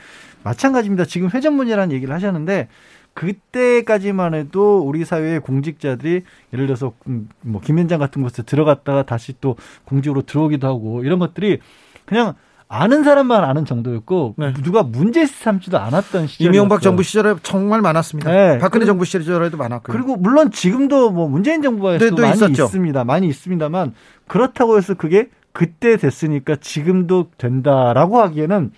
[0.45, 1.05] 마찬가지입니다.
[1.05, 2.69] 지금 회전문이라는 얘기를 하셨는데
[3.13, 6.23] 그때까지만 해도 우리 사회의 공직자들이
[6.53, 11.61] 예를 들어서 음, 뭐 김현장 같은 곳에 들어갔다가 다시 또 공직으로 들어오기도 하고 이런 것들이
[12.07, 12.35] 그냥
[12.69, 14.53] 아는 사람만 아는 정도였고 네.
[14.55, 16.47] 누가 문제 삼지도 않았던 시절.
[16.47, 18.31] 이명박 정부 시절에 정말 많았습니다.
[18.31, 18.59] 네.
[18.59, 19.97] 박근혜 그 정부 시절에도 많았고요.
[19.97, 22.65] 그리고 물론 지금도 뭐 문재인 정부에서도 네, 많이 있었죠.
[22.65, 23.05] 있습니다.
[23.05, 23.95] 많이 있습니다만
[24.27, 28.73] 그렇다고 해서 그게 그때 됐으니까 지금도 된다라고 하기에는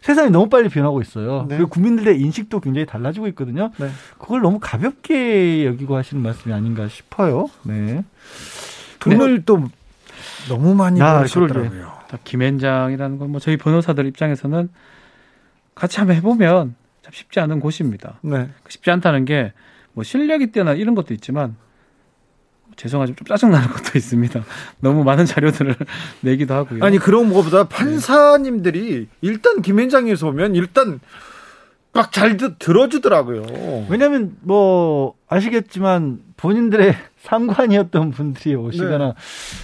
[0.00, 1.46] 세상이 너무 빨리 변하고 있어요.
[1.48, 1.56] 네.
[1.56, 3.70] 그리고 국민들의 인식도 굉장히 달라지고 있거든요.
[3.78, 3.88] 네.
[4.18, 7.48] 그걸 너무 가볍게 여기고 하시는 말씀이 아닌가 싶어요.
[7.62, 8.04] 네.
[9.00, 9.62] 돈을 또
[10.48, 11.93] 너무 많이 아, 벌으셨더라고요.
[12.24, 14.68] 김앤장이라는 건 뭐 저희 변호사들 입장에서는
[15.74, 18.18] 같이 한번 해보면 참 쉽지 않은 곳입니다.
[18.22, 18.48] 네.
[18.68, 19.52] 쉽지 않다는 게
[19.96, 21.54] 뭐 실력이 뛰어난 이런 것도 있지만
[22.74, 24.42] 죄송하지만 좀 짜증나는 것도 있습니다.
[24.80, 25.76] 너무 많은 자료들을
[26.22, 26.82] 내기도 하고요.
[26.84, 30.98] 아니 그런 것보다 판사님들이 일단 김앤장에서 오면 일단
[31.92, 33.86] 막 잘 들어주더라고요.
[33.88, 36.92] 왜냐하면 뭐 아시겠지만 본인들의
[37.24, 39.14] 상관이었던 분들이 오시거나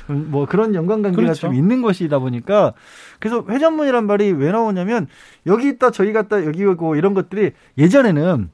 [0.08, 0.14] 네.
[0.14, 1.40] 뭐 그런 연관관계가 그렇죠.
[1.42, 2.72] 좀 있는 것이다 보니까
[3.18, 5.06] 그래서 회전문이란 말이 왜 나오냐면
[5.46, 8.50] 여기 있다 저기 갔다 여기 오고 이런 것들이 예전에는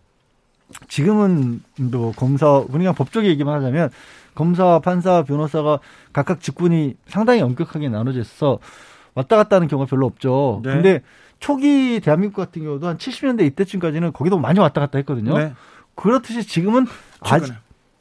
[0.88, 3.90] 지금은 뭐 검사 우리가 법적인 얘기만 하자면
[4.34, 5.78] 검사, 판사, 변호사가
[6.12, 8.58] 각각 직군이 상당히 엄격하게 나눠져 있어서
[9.14, 10.60] 왔다 갔다 하는 경우가 별로 없죠.
[10.64, 10.74] 네.
[10.74, 11.02] 근데
[11.38, 15.38] 초기 대한민국 같은 경우도 한 70년대 이때쯤까지는 거기도 많이 왔다 갔다 했거든요.
[15.38, 15.52] 네.
[15.94, 16.86] 그렇듯이 지금은
[17.20, 17.54] 아직,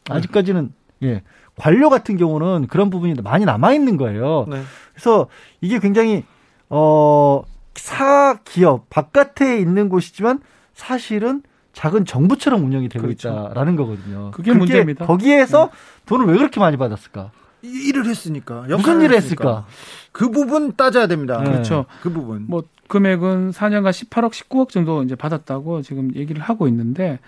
[0.09, 0.73] 아직까지는
[1.03, 1.21] 예.
[1.57, 4.45] 관료 같은 경우는 그런 부분이 많이 남아 있는 거예요.
[4.49, 4.61] 네.
[4.93, 5.27] 그래서
[5.61, 6.23] 이게 굉장히
[6.69, 7.43] 어
[7.75, 10.39] 사기업 바깥에 있는 곳이지만
[10.73, 11.43] 사실은
[11.73, 13.29] 작은 정부처럼 운영이 되고 그렇죠.
[13.29, 14.31] 있다라는 거거든요.
[14.31, 15.05] 그게, 그게 문제입니다.
[15.05, 15.71] 거기에서 네.
[16.05, 17.31] 돈을 왜 그렇게 많이 받았을까?
[17.61, 18.65] 일을 했으니까.
[18.69, 19.65] 무슨 일을 했을까?
[20.11, 21.41] 그 부분 따져야 됩니다.
[21.43, 21.51] 네.
[21.51, 21.85] 그렇죠.
[22.01, 22.45] 그 부분.
[22.47, 27.19] 뭐 금액은 4년간 18억, 19억 정도 이제 받았다고 지금 얘기를 하고 있는데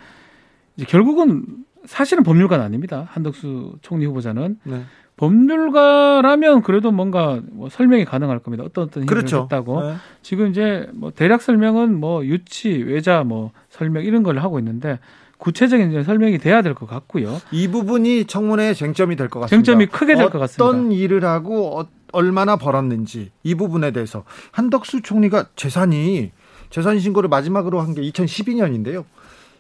[0.75, 3.07] 이제 결국은 사실은 법률가는 아닙니다.
[3.11, 4.83] 한덕수 총리 후보자는 네.
[5.17, 8.63] 법률가라면 그래도 뭔가 뭐 설명이 가능할 겁니다.
[8.63, 9.43] 어떤 어떤 힘을 그렇죠.
[9.43, 9.81] 했다고.
[9.83, 9.95] 네.
[10.21, 14.99] 지금 이제 뭐 대략 설명은 뭐 유치, 외자 뭐 설명 이런 걸 하고 있는데
[15.39, 17.39] 구체적인 이제 설명이 돼야 될 것 같고요.
[17.51, 19.55] 이 부분이 청문회 쟁점이 될 것 같습니다.
[19.65, 20.65] 쟁점이 크게 될 것 같습니다.
[20.65, 26.31] 어떤 일을 하고 어, 얼마나 벌었는지 이 부분에 대해서 한덕수 총리가 재산이
[26.69, 29.03] 재산 신고를 마지막으로 한 게 2012년인데요.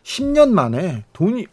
[0.03, 1.45] 10년 만에 돈이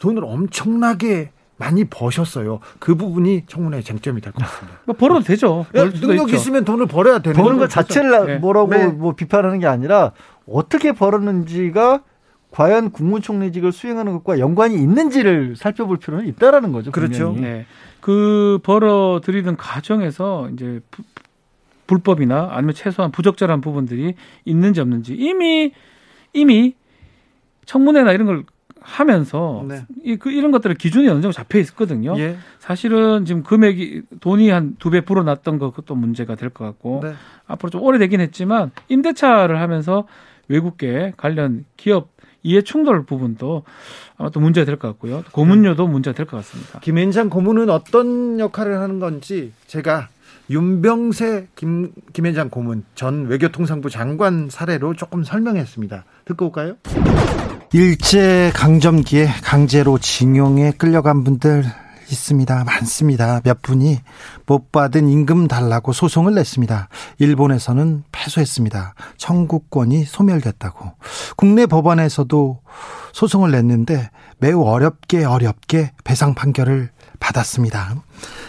[0.00, 2.60] 돈을 엄청나게 많이 버셨어요.
[2.78, 4.78] 그 부분이 청문회 쟁점이 될 것 같습니다.
[4.86, 5.66] 뭐 벌어도 되죠.
[5.76, 6.36] 야, 능력 있죠.
[6.36, 8.36] 있으면 돈을 벌어야 되는 버는 것 자체를 네.
[8.38, 8.86] 뭐라고 네.
[8.86, 10.12] 뭐 비판하는 게 아니라
[10.48, 12.02] 어떻게 벌었는지가
[12.50, 16.90] 과연 국무총리직을 수행하는 것과 연관이 있는지를 살펴볼 필요는 있다라는 거죠.
[16.90, 17.36] 그렇죠.
[17.38, 17.66] 네.
[18.00, 21.02] 그 벌어 들이는 과정에서 이제 부,
[21.86, 24.14] 불법이나 아니면 최소한 부적절한 부분들이
[24.46, 25.72] 있는지 없는지 이미
[26.32, 26.74] 이미
[27.66, 28.44] 청문회나 이런 걸
[28.80, 29.84] 하면서 네.
[30.04, 32.18] 이, 그, 이런 것들을 기준이 어느 정도 잡혀 있거든요.
[32.18, 32.36] 예.
[32.58, 37.12] 사실은 지금 금액이 돈이 한 두 배 불어났던 것 그것도 문제가 될 것 같고 네.
[37.46, 40.06] 앞으로 좀 오래되긴 했지만 임대차를 하면서
[40.48, 42.08] 외국계 관련 기업
[42.42, 43.64] 이해 충돌 부분도
[44.16, 45.22] 아마 또 문제가 될 것 같고요.
[45.32, 46.80] 고문료도 문제가 될 것 같습니다.
[46.80, 50.08] 김앤장 고문은 어떤 역할을 하는 건지 제가
[50.48, 56.04] 윤병세 김, 김앤장 고문 전 외교통상부 장관 사례로 조금 설명했습니다.
[56.24, 56.76] 듣고 올까요?
[57.72, 61.64] 일제 강점기에 강제로 징용에 끌려간 분들
[62.10, 62.64] 있습니다.
[62.64, 63.40] 많습니다.
[63.44, 64.00] 몇 분이
[64.44, 66.88] 못 받은 임금 달라고 소송을 냈습니다.
[67.18, 68.94] 일본에서는 패소했습니다.
[69.18, 70.94] 청구권이 소멸됐다고.
[71.36, 72.60] 국내 법원에서도
[73.12, 76.90] 소송을 냈는데 매우 어렵게 어렵게 배상 판결을
[77.20, 77.94] 받았습니다.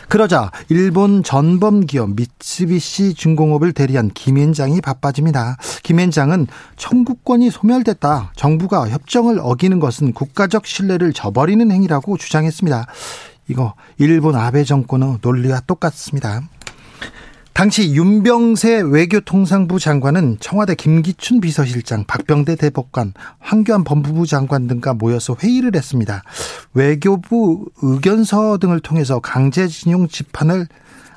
[0.08, 5.58] 그러자 일본 전범 기업 미쓰비시 중공업을 대리한 김앤장이 바빠집니다.
[5.84, 6.48] 김앤장은
[6.78, 8.34] 청구권이 소멸됐다.
[8.36, 12.88] 정부가 협정을 어기는 것은 국가적 신뢰를 저버리는 행위라고 주장했습니다.
[13.48, 16.42] 이거 일본 아베 정권의 논리와 똑같습니다.
[17.54, 25.76] 당시 윤병세 외교통상부 장관은 청와대 김기춘 비서실장, 박병대 대법관, 황교안 법무부 장관 등과 모여서 회의를
[25.76, 26.24] 했습니다.
[26.74, 30.68] 외교부 의견서 등을 통해서 강제징용 집판을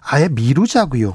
[0.07, 1.13] 아예 미루자고요.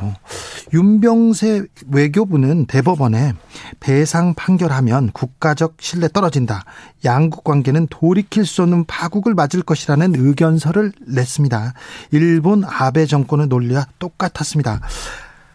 [0.73, 3.33] 윤병세 외교부는 대법원에
[3.79, 6.63] 배상 판결하면 국가적 신뢰 떨어진다.
[7.05, 11.73] 양국 관계는 돌이킬 수 없는 파국을 맞을 것이라는 의견서를 냈습니다.
[12.11, 14.81] 일본 아베 정권의 논리와 똑같았습니다.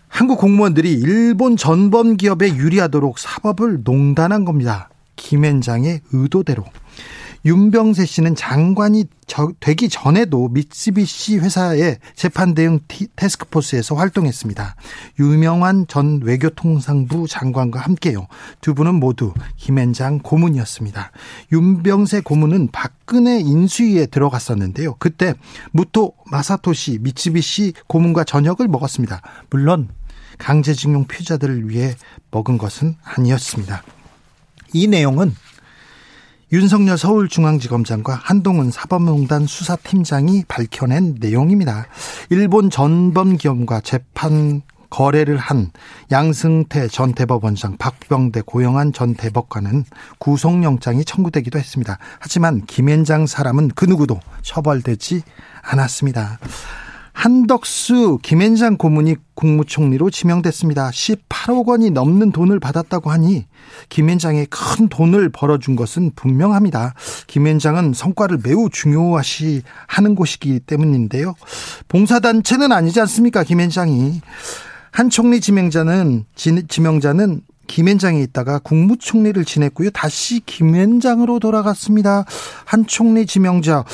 [0.09, 4.89] 한국 공무원들이 일본 전범 기업에 유리하도록 사법을 농단한 겁니다.
[5.16, 6.64] 김앤장의 의도대로.
[7.45, 9.05] 윤병세 씨는 장관이
[9.61, 12.81] 되기 전에도 미쓰비시 회사의 재판 대응
[13.17, 14.77] 테스크포스에서 활동했습니다.
[15.21, 18.29] 유명한 전 외교통상부 장관과 함께요.
[18.61, 21.11] 두 분은 모두 김앤장 고문이었습니다.
[21.53, 24.95] 윤병세 고문은 박근혜 인수위에 들어갔었는데요.
[24.99, 25.35] 그때
[25.73, 29.21] 무토 마사토시 미쓰비시 고문과 저녁을 먹었습니다.
[29.51, 29.89] 물론
[30.39, 31.95] 강제징용 피자들을 위해
[32.31, 33.83] 먹은 것은 아니었습니다.
[34.73, 35.35] 이 내용은
[36.53, 41.87] 윤석열 서울중앙지검장과 한동훈 사법농단 수사팀장이 밝혀낸 내용입니다.
[42.31, 45.73] 일본 전범기업과 재판 거래를 한
[46.13, 49.85] 양승태 전 대법원장, 박병대 고영한 전 대법관은
[50.19, 51.99] 구속영장이 청구되기도 했습니다.
[52.21, 55.23] 하지만 김앤장 사람은 그 누구도 처벌되지
[55.63, 56.39] 않았습니다.
[57.15, 60.91] 한덕수 김앤장 고문이 국무총리로 지명됐습니다.
[60.91, 63.47] 18억 원이 넘는 돈을 받았다고 하니
[63.89, 66.93] 김앤장에 큰 돈을 벌어준 것은 분명합니다.
[67.29, 71.35] 김앤장은 성과를 매우 중요시 하는 곳이기 때문인데요.
[71.89, 73.45] 봉사단체는 아니지 않습니까?
[73.45, 74.21] 김앤장이.
[74.91, 79.91] 한 총리 지명자는 지명자는 김앤장에 있다가 국무총리를 지냈고요.
[79.91, 82.25] 다시 김앤장으로 돌아갔습니다.
[82.65, 83.85] 한 총리 지명자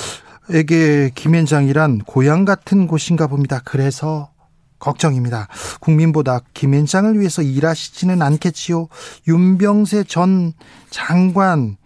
[0.53, 3.61] 에게 김앤장이란 고향 같은 곳인가 봅니다.
[3.65, 4.31] 그래서
[4.79, 5.49] 걱정입니다.
[5.81, 8.89] 국민보다 김앤장을 위해서 일하시지는 않겠지요.
[9.29, 10.53] 윤병세 전
[10.91, 11.77] 장관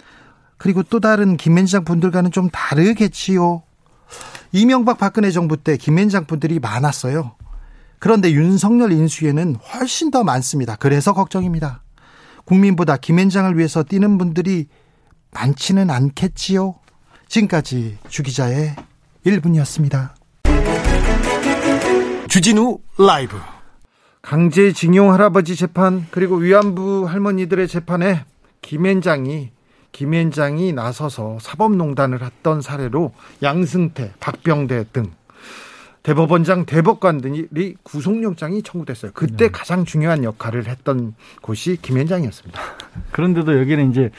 [0.56, 3.62] 그리고 또 다른 김앤장 분들과는 좀 다르겠지요.
[4.52, 7.34] 이명박 박근혜 정부 때 김앤장 분들이 많았어요.
[7.98, 10.76] 그런데 윤석열 인수위에는 훨씬 더 많습니다.
[10.76, 11.82] 그래서 걱정입니다.
[12.44, 14.68] 국민보다 김앤장을 위해서 뛰는 분들이
[15.32, 16.76] 많지는 않겠지요.
[17.28, 18.74] 지금까지 주기자의
[19.26, 20.10] 1분이었습니다.
[22.28, 23.36] 주진우 라이브
[24.22, 28.24] 강제징용 할아버지 재판 그리고 위안부 할머니들의 재판에
[28.62, 29.50] 김앤장이
[29.92, 33.12] 김앤장이 나서서 사법농단을 했던 사례로
[33.42, 35.12] 양승태, 박병대 등
[36.02, 39.12] 대법원장, 대법관들이 구속영장이 청구됐어요.
[39.14, 39.50] 그때 네.
[39.50, 42.60] 가장 중요한 역할을 했던 곳이 김앤장이었습니다.
[43.12, 44.10] 그런데도 여기는 이제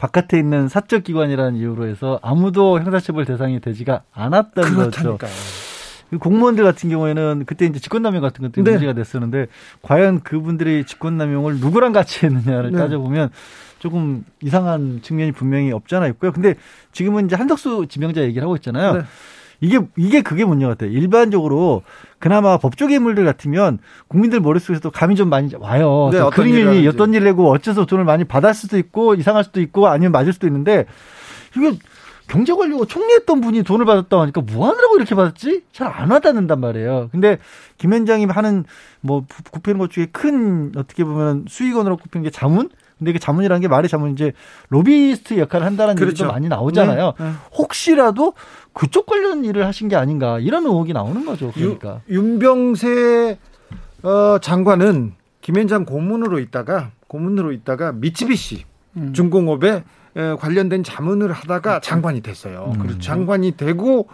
[0.00, 5.18] 바깥에 있는 사적 기관이라는 이유로 해서 아무도 형사처벌 대상이 되지가 않았던 그렇다니까요.
[5.18, 6.18] 거죠.
[6.18, 8.70] 공무원들 같은 경우에는 그때 이제 직권남용 같은 것들이 네.
[8.72, 9.48] 문제가 됐었는데
[9.82, 12.78] 과연 그분들이 직권남용을 누구랑 같이 했느냐를 네.
[12.78, 13.28] 따져보면
[13.78, 16.32] 조금 이상한 측면이 분명히 없잖아 있고요.
[16.32, 16.54] 근데
[16.92, 18.94] 지금은 이제 한덕수 지명자 얘기를 하고 있잖아요.
[18.94, 19.00] 네.
[19.60, 20.90] 이게 이게 그게 문제 같아요.
[20.90, 21.82] 일반적으로
[22.18, 26.08] 그나마 법조 인물들 같으면 국민들 머릿속에서도 감이 좀 많이 와요.
[26.12, 29.86] 네, 어떤 그림이 어떤 일 내고 어째서 돈을 많이 받을 수도 있고 이상할 수도 있고
[29.88, 30.86] 아니면 맞을 수도 있는데
[31.56, 31.72] 이게
[32.28, 35.64] 경제관리고 총리했던 분이 돈을 받았다고 하니까 뭐 하느라고 이렇게 받았지?
[35.72, 37.08] 잘 안 와닿는단 말이에요.
[37.10, 37.38] 근데
[37.76, 38.64] 김 현장이 하는
[39.00, 42.70] 뭐 굽히는 것 중에 큰 어떻게 보면 수익원으로 굽히는 게 자문?
[42.98, 44.32] 근데 이게 자문이라는 게 말이 자문 이제
[44.68, 46.10] 로비스트 역할을 한다는 그렇죠.
[46.24, 47.14] 얘기도 많이 나오잖아요.
[47.18, 47.30] 네, 네.
[47.56, 48.34] 혹시라도
[48.72, 51.52] 그쪽 관련 일을 하신 게 아닌가 이런 의혹이 나오는 거죠.
[51.54, 53.38] 그러니까 유, 윤병세
[54.02, 58.64] 어, 장관은 김현장 고문으로 있다가 고문으로 있다가 미치비시
[58.96, 59.12] 음.
[59.12, 59.84] 중공업에
[60.38, 61.80] 관련된 자문을 하다가 그렇죠.
[61.88, 62.72] 장관이 됐어요.
[62.74, 62.78] 음.
[62.80, 64.08] 그리고 장관이 되고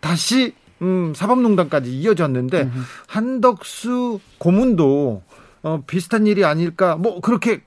[0.00, 2.82] 다시 음, 사법농단까지 이어졌는데 음.
[3.06, 5.22] 한덕수 고문도
[5.62, 7.62] 어, 비슷한 일이 아닐까 뭐 그렇게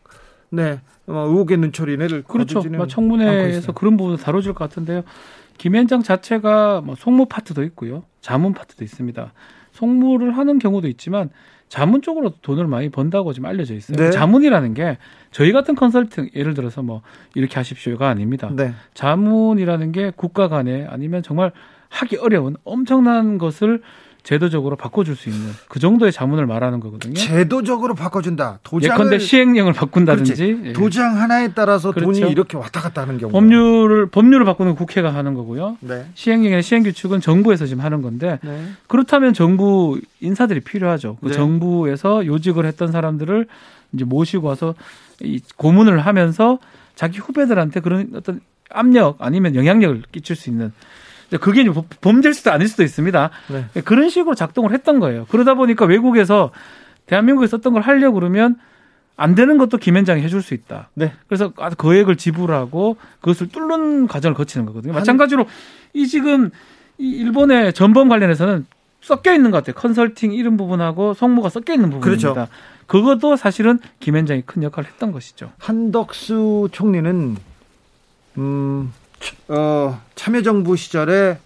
[0.49, 2.61] 네 어, 의혹의 눈초리를 그렇죠.
[2.61, 5.03] 뭐 청문회에서 그런 부분을 다뤄질 것 같은데요.
[5.57, 9.33] 김현장 자체가 뭐 송무 파트도 있고요, 자문 파트도 있습니다.
[9.71, 11.29] 송무를 하는 경우도 있지만
[11.67, 13.97] 자문 쪽으로 돈을 많이 번다고 지금 알려져 있어요.
[13.97, 14.11] 네.
[14.11, 14.97] 자문이라는 게
[15.31, 17.01] 저희 같은 컨설팅 예를 들어서 뭐
[17.33, 18.51] 이렇게 하십시오가 아닙니다.
[18.55, 18.73] 네.
[18.93, 21.51] 자문이라는 게 국가 간에 아니면 정말
[21.89, 23.81] 하기 어려운 엄청난 것을
[24.23, 27.13] 제도적으로 바꿔줄 수 있는 그 정도의 자문을 말하는 거거든요.
[27.13, 28.59] 제도적으로 바꿔준다.
[28.63, 30.73] 도장을 예컨대 시행령을 바꾼다든지 예.
[30.73, 32.21] 도장 하나에 따라서 그렇죠.
[32.21, 33.31] 돈이 이렇게 왔다 갔다 하는 경우.
[33.33, 35.77] 법률을 법률을 바꾸는 국회가 하는 거고요.
[35.81, 36.05] 네.
[36.13, 38.69] 시행령이나 시행규칙은 정부에서 지금 하는 건데 네.
[38.87, 41.17] 그렇다면 정부 인사들이 필요하죠.
[41.21, 41.33] 그 네.
[41.33, 43.45] 정부에서 요직을 했던 사람들을
[43.91, 44.73] 이제 모시고 와서
[45.21, 46.59] 이 고문을 하면서
[46.95, 50.71] 자기 후배들한테 그런 어떤 압력 아니면 영향력을 끼칠 수 있는
[51.39, 51.65] 그게
[52.01, 53.29] 범죄일 수도 아닐 수도 있습니다.
[53.49, 53.81] 네.
[53.81, 55.25] 그런 식으로 작동을 했던 거예요.
[55.29, 56.51] 그러다 보니까 외국에서
[57.05, 58.57] 대한민국에 썼던 걸 하려고 그러면
[59.15, 60.89] 안 되는 것도 김현장이 해줄 수 있다.
[60.95, 61.13] 네.
[61.27, 64.93] 그래서 거액을 지불하고 그것을 뚫는 과정을 거치는 거거든요.
[64.93, 65.45] 마찬가지로
[65.93, 66.49] 이 지금
[66.97, 68.65] 이 일본의 전범 관련해서는
[69.01, 69.75] 섞여 있는 것 같아요.
[69.75, 72.33] 컨설팅 이런 부분하고 송무가 섞여 있는 부분입니다.
[72.33, 72.51] 그렇죠.
[72.87, 75.51] 그것도 사실은 김현장이 큰 역할을 했던 것이죠.
[75.59, 77.35] 한덕수 총리는
[78.37, 78.93] 음
[79.47, 81.37] 어, 참여정부 시절에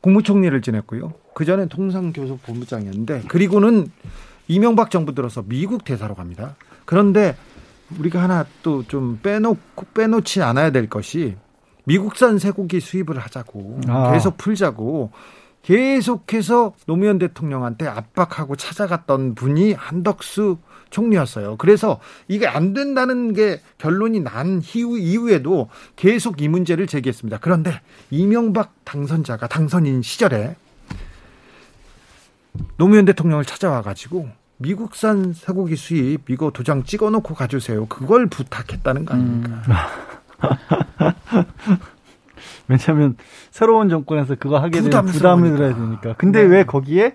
[0.00, 1.14] 국무총리를 지냈고요.
[1.34, 3.90] 그 전에 통상교섭 본부장이었는데 그리고는
[4.48, 6.56] 이명박 정부 들어서 미국 대사로 갑니다.
[6.84, 7.36] 그런데
[7.98, 11.36] 우리가 하나 또 좀 빼놓고 빼놓지 않아야 될 것이
[11.84, 14.12] 미국산 쇠고기 수입을 하자고 아.
[14.12, 15.10] 계속 풀자고
[15.62, 20.58] 계속해서 노무현 대통령한테 압박하고 찾아갔던 분이 한덕수
[20.90, 21.56] 총리였어요.
[21.56, 27.38] 그래서 이게 안 된다는 게 결론이 난 이후, 이후에도 계속 이 문제를 제기했습니다.
[27.40, 27.80] 그런데
[28.10, 30.56] 이명박 당선자가 당선인 시절에
[32.76, 34.28] 노무현 대통령을 찾아와 가지고
[34.58, 37.86] 미국산 쇠고기 수입 이거 도장 찍어놓고 가주세요.
[37.86, 39.62] 그걸 부탁했다는 거 아닙니까?
[39.68, 39.74] 음.
[42.68, 43.16] 왜냐하면
[43.50, 46.14] 새로운 정권에서 그거 하게 되면 부담을 들어야 되니까.
[46.14, 46.48] 근데 네.
[46.48, 47.14] 왜 거기에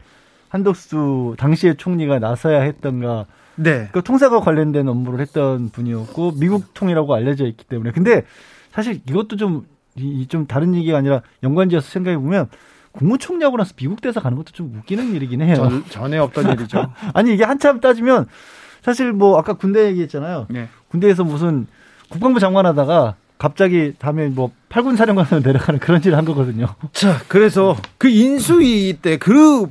[0.49, 3.25] 한덕수 당시의 총리가 나서야 했던가
[3.63, 3.89] 네.
[3.91, 8.23] 그 통사과 관련된 업무를 했던 분이었고 미국 통이라고 알려져 있기 때문에 근데
[8.71, 9.65] 사실 이것도 좀
[9.97, 12.47] 이 좀 다른 얘기가 아니라 연관지어서 생각해 보면
[12.93, 15.55] 국무총리하고 나서 미국 대사 가는 것도 좀 웃기는 일이긴 해요.
[15.55, 16.93] 전, 전에 없던 일이죠.
[17.13, 18.27] 아니 이게 한참 따지면
[18.81, 20.47] 사실 뭐 아까 군대 얘기했잖아요.
[20.49, 20.69] 네.
[20.89, 21.67] 군대에서 무슨
[22.09, 26.67] 국방부 장관 하다가 갑자기 다음에 뭐 팔군 사령관으로 내려가는 그런 일을 한 거거든요.
[26.93, 29.69] 자, 그래서 그 인수위 때 그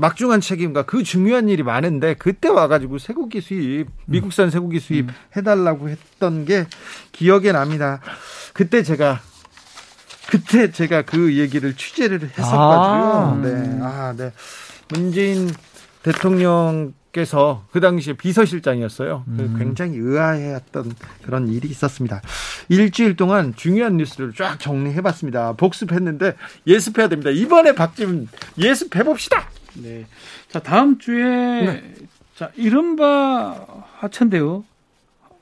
[0.00, 5.14] 막중한 책임과 그 중요한 일이 많은데 그때 와가지고 쇠고기 수입, 미국산 쇠고기 수입 음.
[5.36, 6.66] 해달라고 했던 게
[7.12, 8.00] 기억에 납니다.
[8.54, 9.20] 그때 제가
[10.30, 12.54] 그때 제가 그 얘기를 취재를 했었거든요.
[12.56, 13.40] 아.
[13.42, 14.32] 네, 아, 네.
[14.88, 15.50] 문재인
[16.02, 19.24] 대통령께서 그 당시에 비서실장이었어요.
[19.26, 19.56] 그 음.
[19.58, 20.94] 굉장히 의아해했던
[21.24, 22.22] 그런 일이 있었습니다.
[22.68, 25.54] 일주일 동안 중요한 뉴스를 쫙 정리해봤습니다.
[25.54, 26.36] 복습했는데
[26.66, 27.30] 예습해야 됩니다.
[27.30, 29.48] 이번에 박지훈 예습해 봅시다.
[29.74, 30.06] 네.
[30.48, 31.94] 자 다음 주에 네.
[32.34, 33.66] 자 이른바
[33.98, 34.64] 하천대우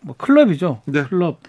[0.01, 0.83] 뭐 클럽이죠.
[0.87, 1.05] 네.
[1.05, 1.41] 클럽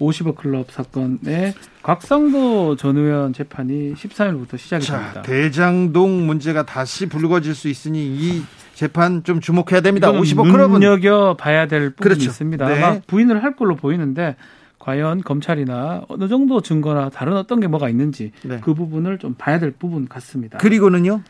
[0.00, 5.22] 50억 클럽 사건의 곽상도 전 의원 재판이 13일부터 시작이 자, 됩니다.
[5.22, 8.42] 대장동 문제가 다시 불거질 수 있으니 이
[8.74, 10.10] 재판 좀 주목해야 됩니다.
[10.10, 12.24] 50억 클럽은 눈여겨 봐야 될 부분이 그렇죠.
[12.24, 12.68] 있습니다.
[12.68, 12.82] 네.
[12.82, 14.36] 아마 부인을 할 걸로 보이는데
[14.78, 18.58] 과연 검찰이나 어느 정도 증거나 다른 어떤 게 뭐가 있는지 네.
[18.60, 20.58] 그 부분을 좀 봐야 될 부분 같습니다.
[20.58, 21.22] 그리고는요?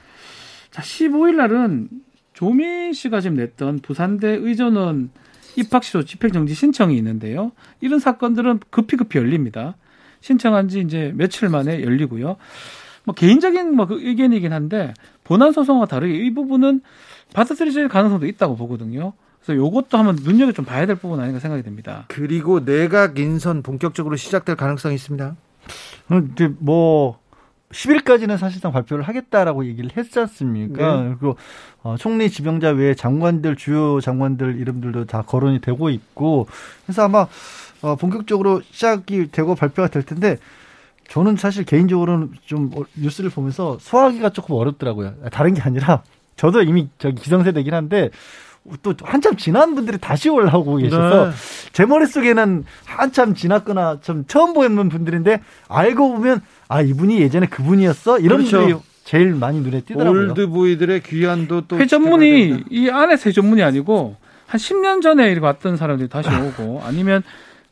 [0.72, 1.88] 자, 15일 날은
[2.32, 5.10] 조민 씨가 지금 냈던 부산대 의전원
[5.56, 7.52] 입학 시도 집행 정지 신청이 있는데요.
[7.80, 9.76] 이런 사건들은 급히 급히 열립니다.
[10.20, 12.36] 신청한 지 이제 며칠 만에 열리고요.
[13.04, 14.94] 뭐 개인적인 뭐 그 의견이긴 한데
[15.24, 16.80] 본안 소송과 다르게 이 부분은
[17.34, 19.12] 받아들여질 가능성도 있다고 보거든요.
[19.44, 22.06] 그래서 요것도 한번 눈여겨 좀 봐야 될 부분 아닌가 생각이 됩니다.
[22.08, 25.36] 그리고 내각 인선 본격적으로 시작될 가능성이 있습니다.
[26.08, 27.21] 근데 뭐
[27.72, 31.02] 10일까지는 사실상 발표를 하겠다라고 얘기를 했지 않습니까?
[31.02, 31.08] 네.
[31.18, 31.36] 그리고
[31.82, 36.46] 어, 총리 지명자 외에 장관들 주요 장관들 이름들도 다 거론이 되고 있고
[36.84, 37.26] 그래서 아마
[37.82, 40.36] 어, 본격적으로 시작이 되고 발표가 될 텐데
[41.08, 45.14] 저는 사실 개인적으로는 좀 뉴스를 보면서 소화하기가 조금 어렵더라고요.
[45.30, 46.02] 다른 게 아니라
[46.36, 48.10] 저도 이미 저기 기성세대긴 한데
[48.82, 51.32] 또 한참 지난 분들이 다시 올라오고 계셔서 네.
[51.72, 58.38] 제 머릿속에는 한참 지났거나 좀 처음 보는 분들인데 알고 보면 아 이분이 예전에 그분이었어 이런
[58.38, 58.58] 그렇죠.
[58.58, 60.28] 분들이 제일 많이 눈에 띄더라고요.
[60.30, 66.28] 올드보이들의 귀환도 또 회전문이 이 안에서 회전문이 아니고 한 10년 전에 이렇게 왔던 사람들이 다시
[66.28, 67.22] 오고 아니면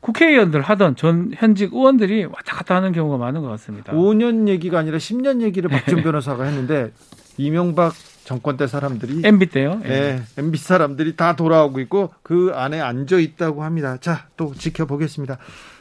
[0.01, 3.93] 국회의원들 하던 전 현직 의원들이 왔다 갔다 하는 경우가 많은 것 같습니다.
[3.93, 6.03] 5년 얘기가 아니라 10년 얘기를 박준 네.
[6.03, 6.91] 변호사가 했는데
[7.37, 7.93] 이명박
[8.25, 9.81] 정권 때 사람들이 MB 때요?
[9.85, 9.89] 예.
[9.89, 13.97] 네, MB 사람들이 다 돌아오고 있고 그 안에 앉아 있다고 합니다.
[14.01, 15.39] 자, 또 지켜보겠습니다.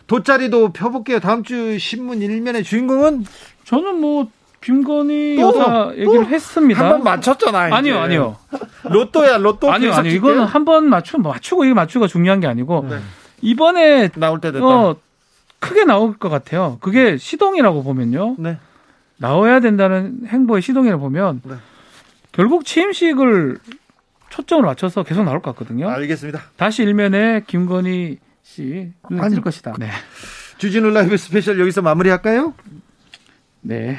[0.07, 1.19] 돗자리도 펴볼게요.
[1.19, 3.25] 다음 주 신문 일면의 주인공은
[3.65, 4.27] 저는 뭐
[4.61, 6.79] 김건희 또, 여사 얘기를 했습니다.
[6.83, 7.69] 한 번 맞췄잖아.
[7.69, 8.37] 요 아니요, 아니요.
[8.83, 9.71] 로또야, 로또.
[9.71, 10.11] 아니요, 아니요.
[10.13, 12.97] 이거는 한 번 맞추 맞추고 이게 맞추가 중요한 게 아니고 네.
[13.41, 14.65] 이번에 나올 때 됐다.
[14.65, 14.95] 어,
[15.59, 16.77] 크게 나올 것 같아요.
[16.81, 18.35] 그게 시동이라고 보면요.
[18.39, 18.57] 네.
[19.17, 21.55] 나와야 된다는 행보의 시동이라고 보면 네.
[22.39, 23.57] 결국 취임식을
[24.29, 25.89] 초점을 맞춰서 계속 나올 것 같거든요.
[25.89, 26.39] 알겠습니다.
[26.55, 29.75] 다시 일면에 김건희 씨 뜰 것이다.
[29.77, 29.89] 네.
[30.57, 32.53] 주진우 라이브 스페셜 여기서 마무리할까요?
[33.59, 33.97] 네.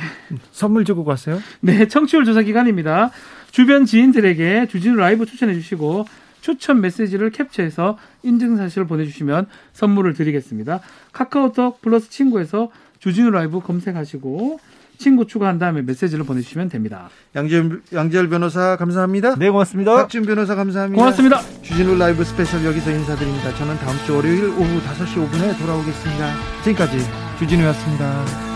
[0.52, 1.38] 선물 주고 갔어요?
[1.60, 3.10] 네, 청취율 조사 기간입니다.
[3.50, 6.06] 주변 지인들에게 주진우 라이브 추천해 주시고
[6.40, 10.80] 추천 메시지를 캡처해서 인증샷을 보내주시면 선물을 드리겠습니다.
[11.12, 12.70] 카카오톡 플러스 친구에서
[13.00, 14.60] 주진우 라이브 검색하시고
[15.00, 17.08] 친구 추가한 다음에 메시지를 보내주시면 됩니다.
[17.34, 19.36] 양지열, 양지열 변호사 감사합니다.
[19.36, 19.94] 네, 고맙습니다.
[19.94, 21.00] 박지훈 변호사 감사합니다.
[21.00, 21.40] 고맙습니다.
[21.62, 23.54] 주진우 라이브 스페셜 여기서 인사드립니다.
[23.54, 26.34] 저는 다음 주 월요일 오후 5시 5분에 돌아오겠습니다.
[26.64, 26.98] 지금까지
[27.38, 28.49] 주진우였습니다.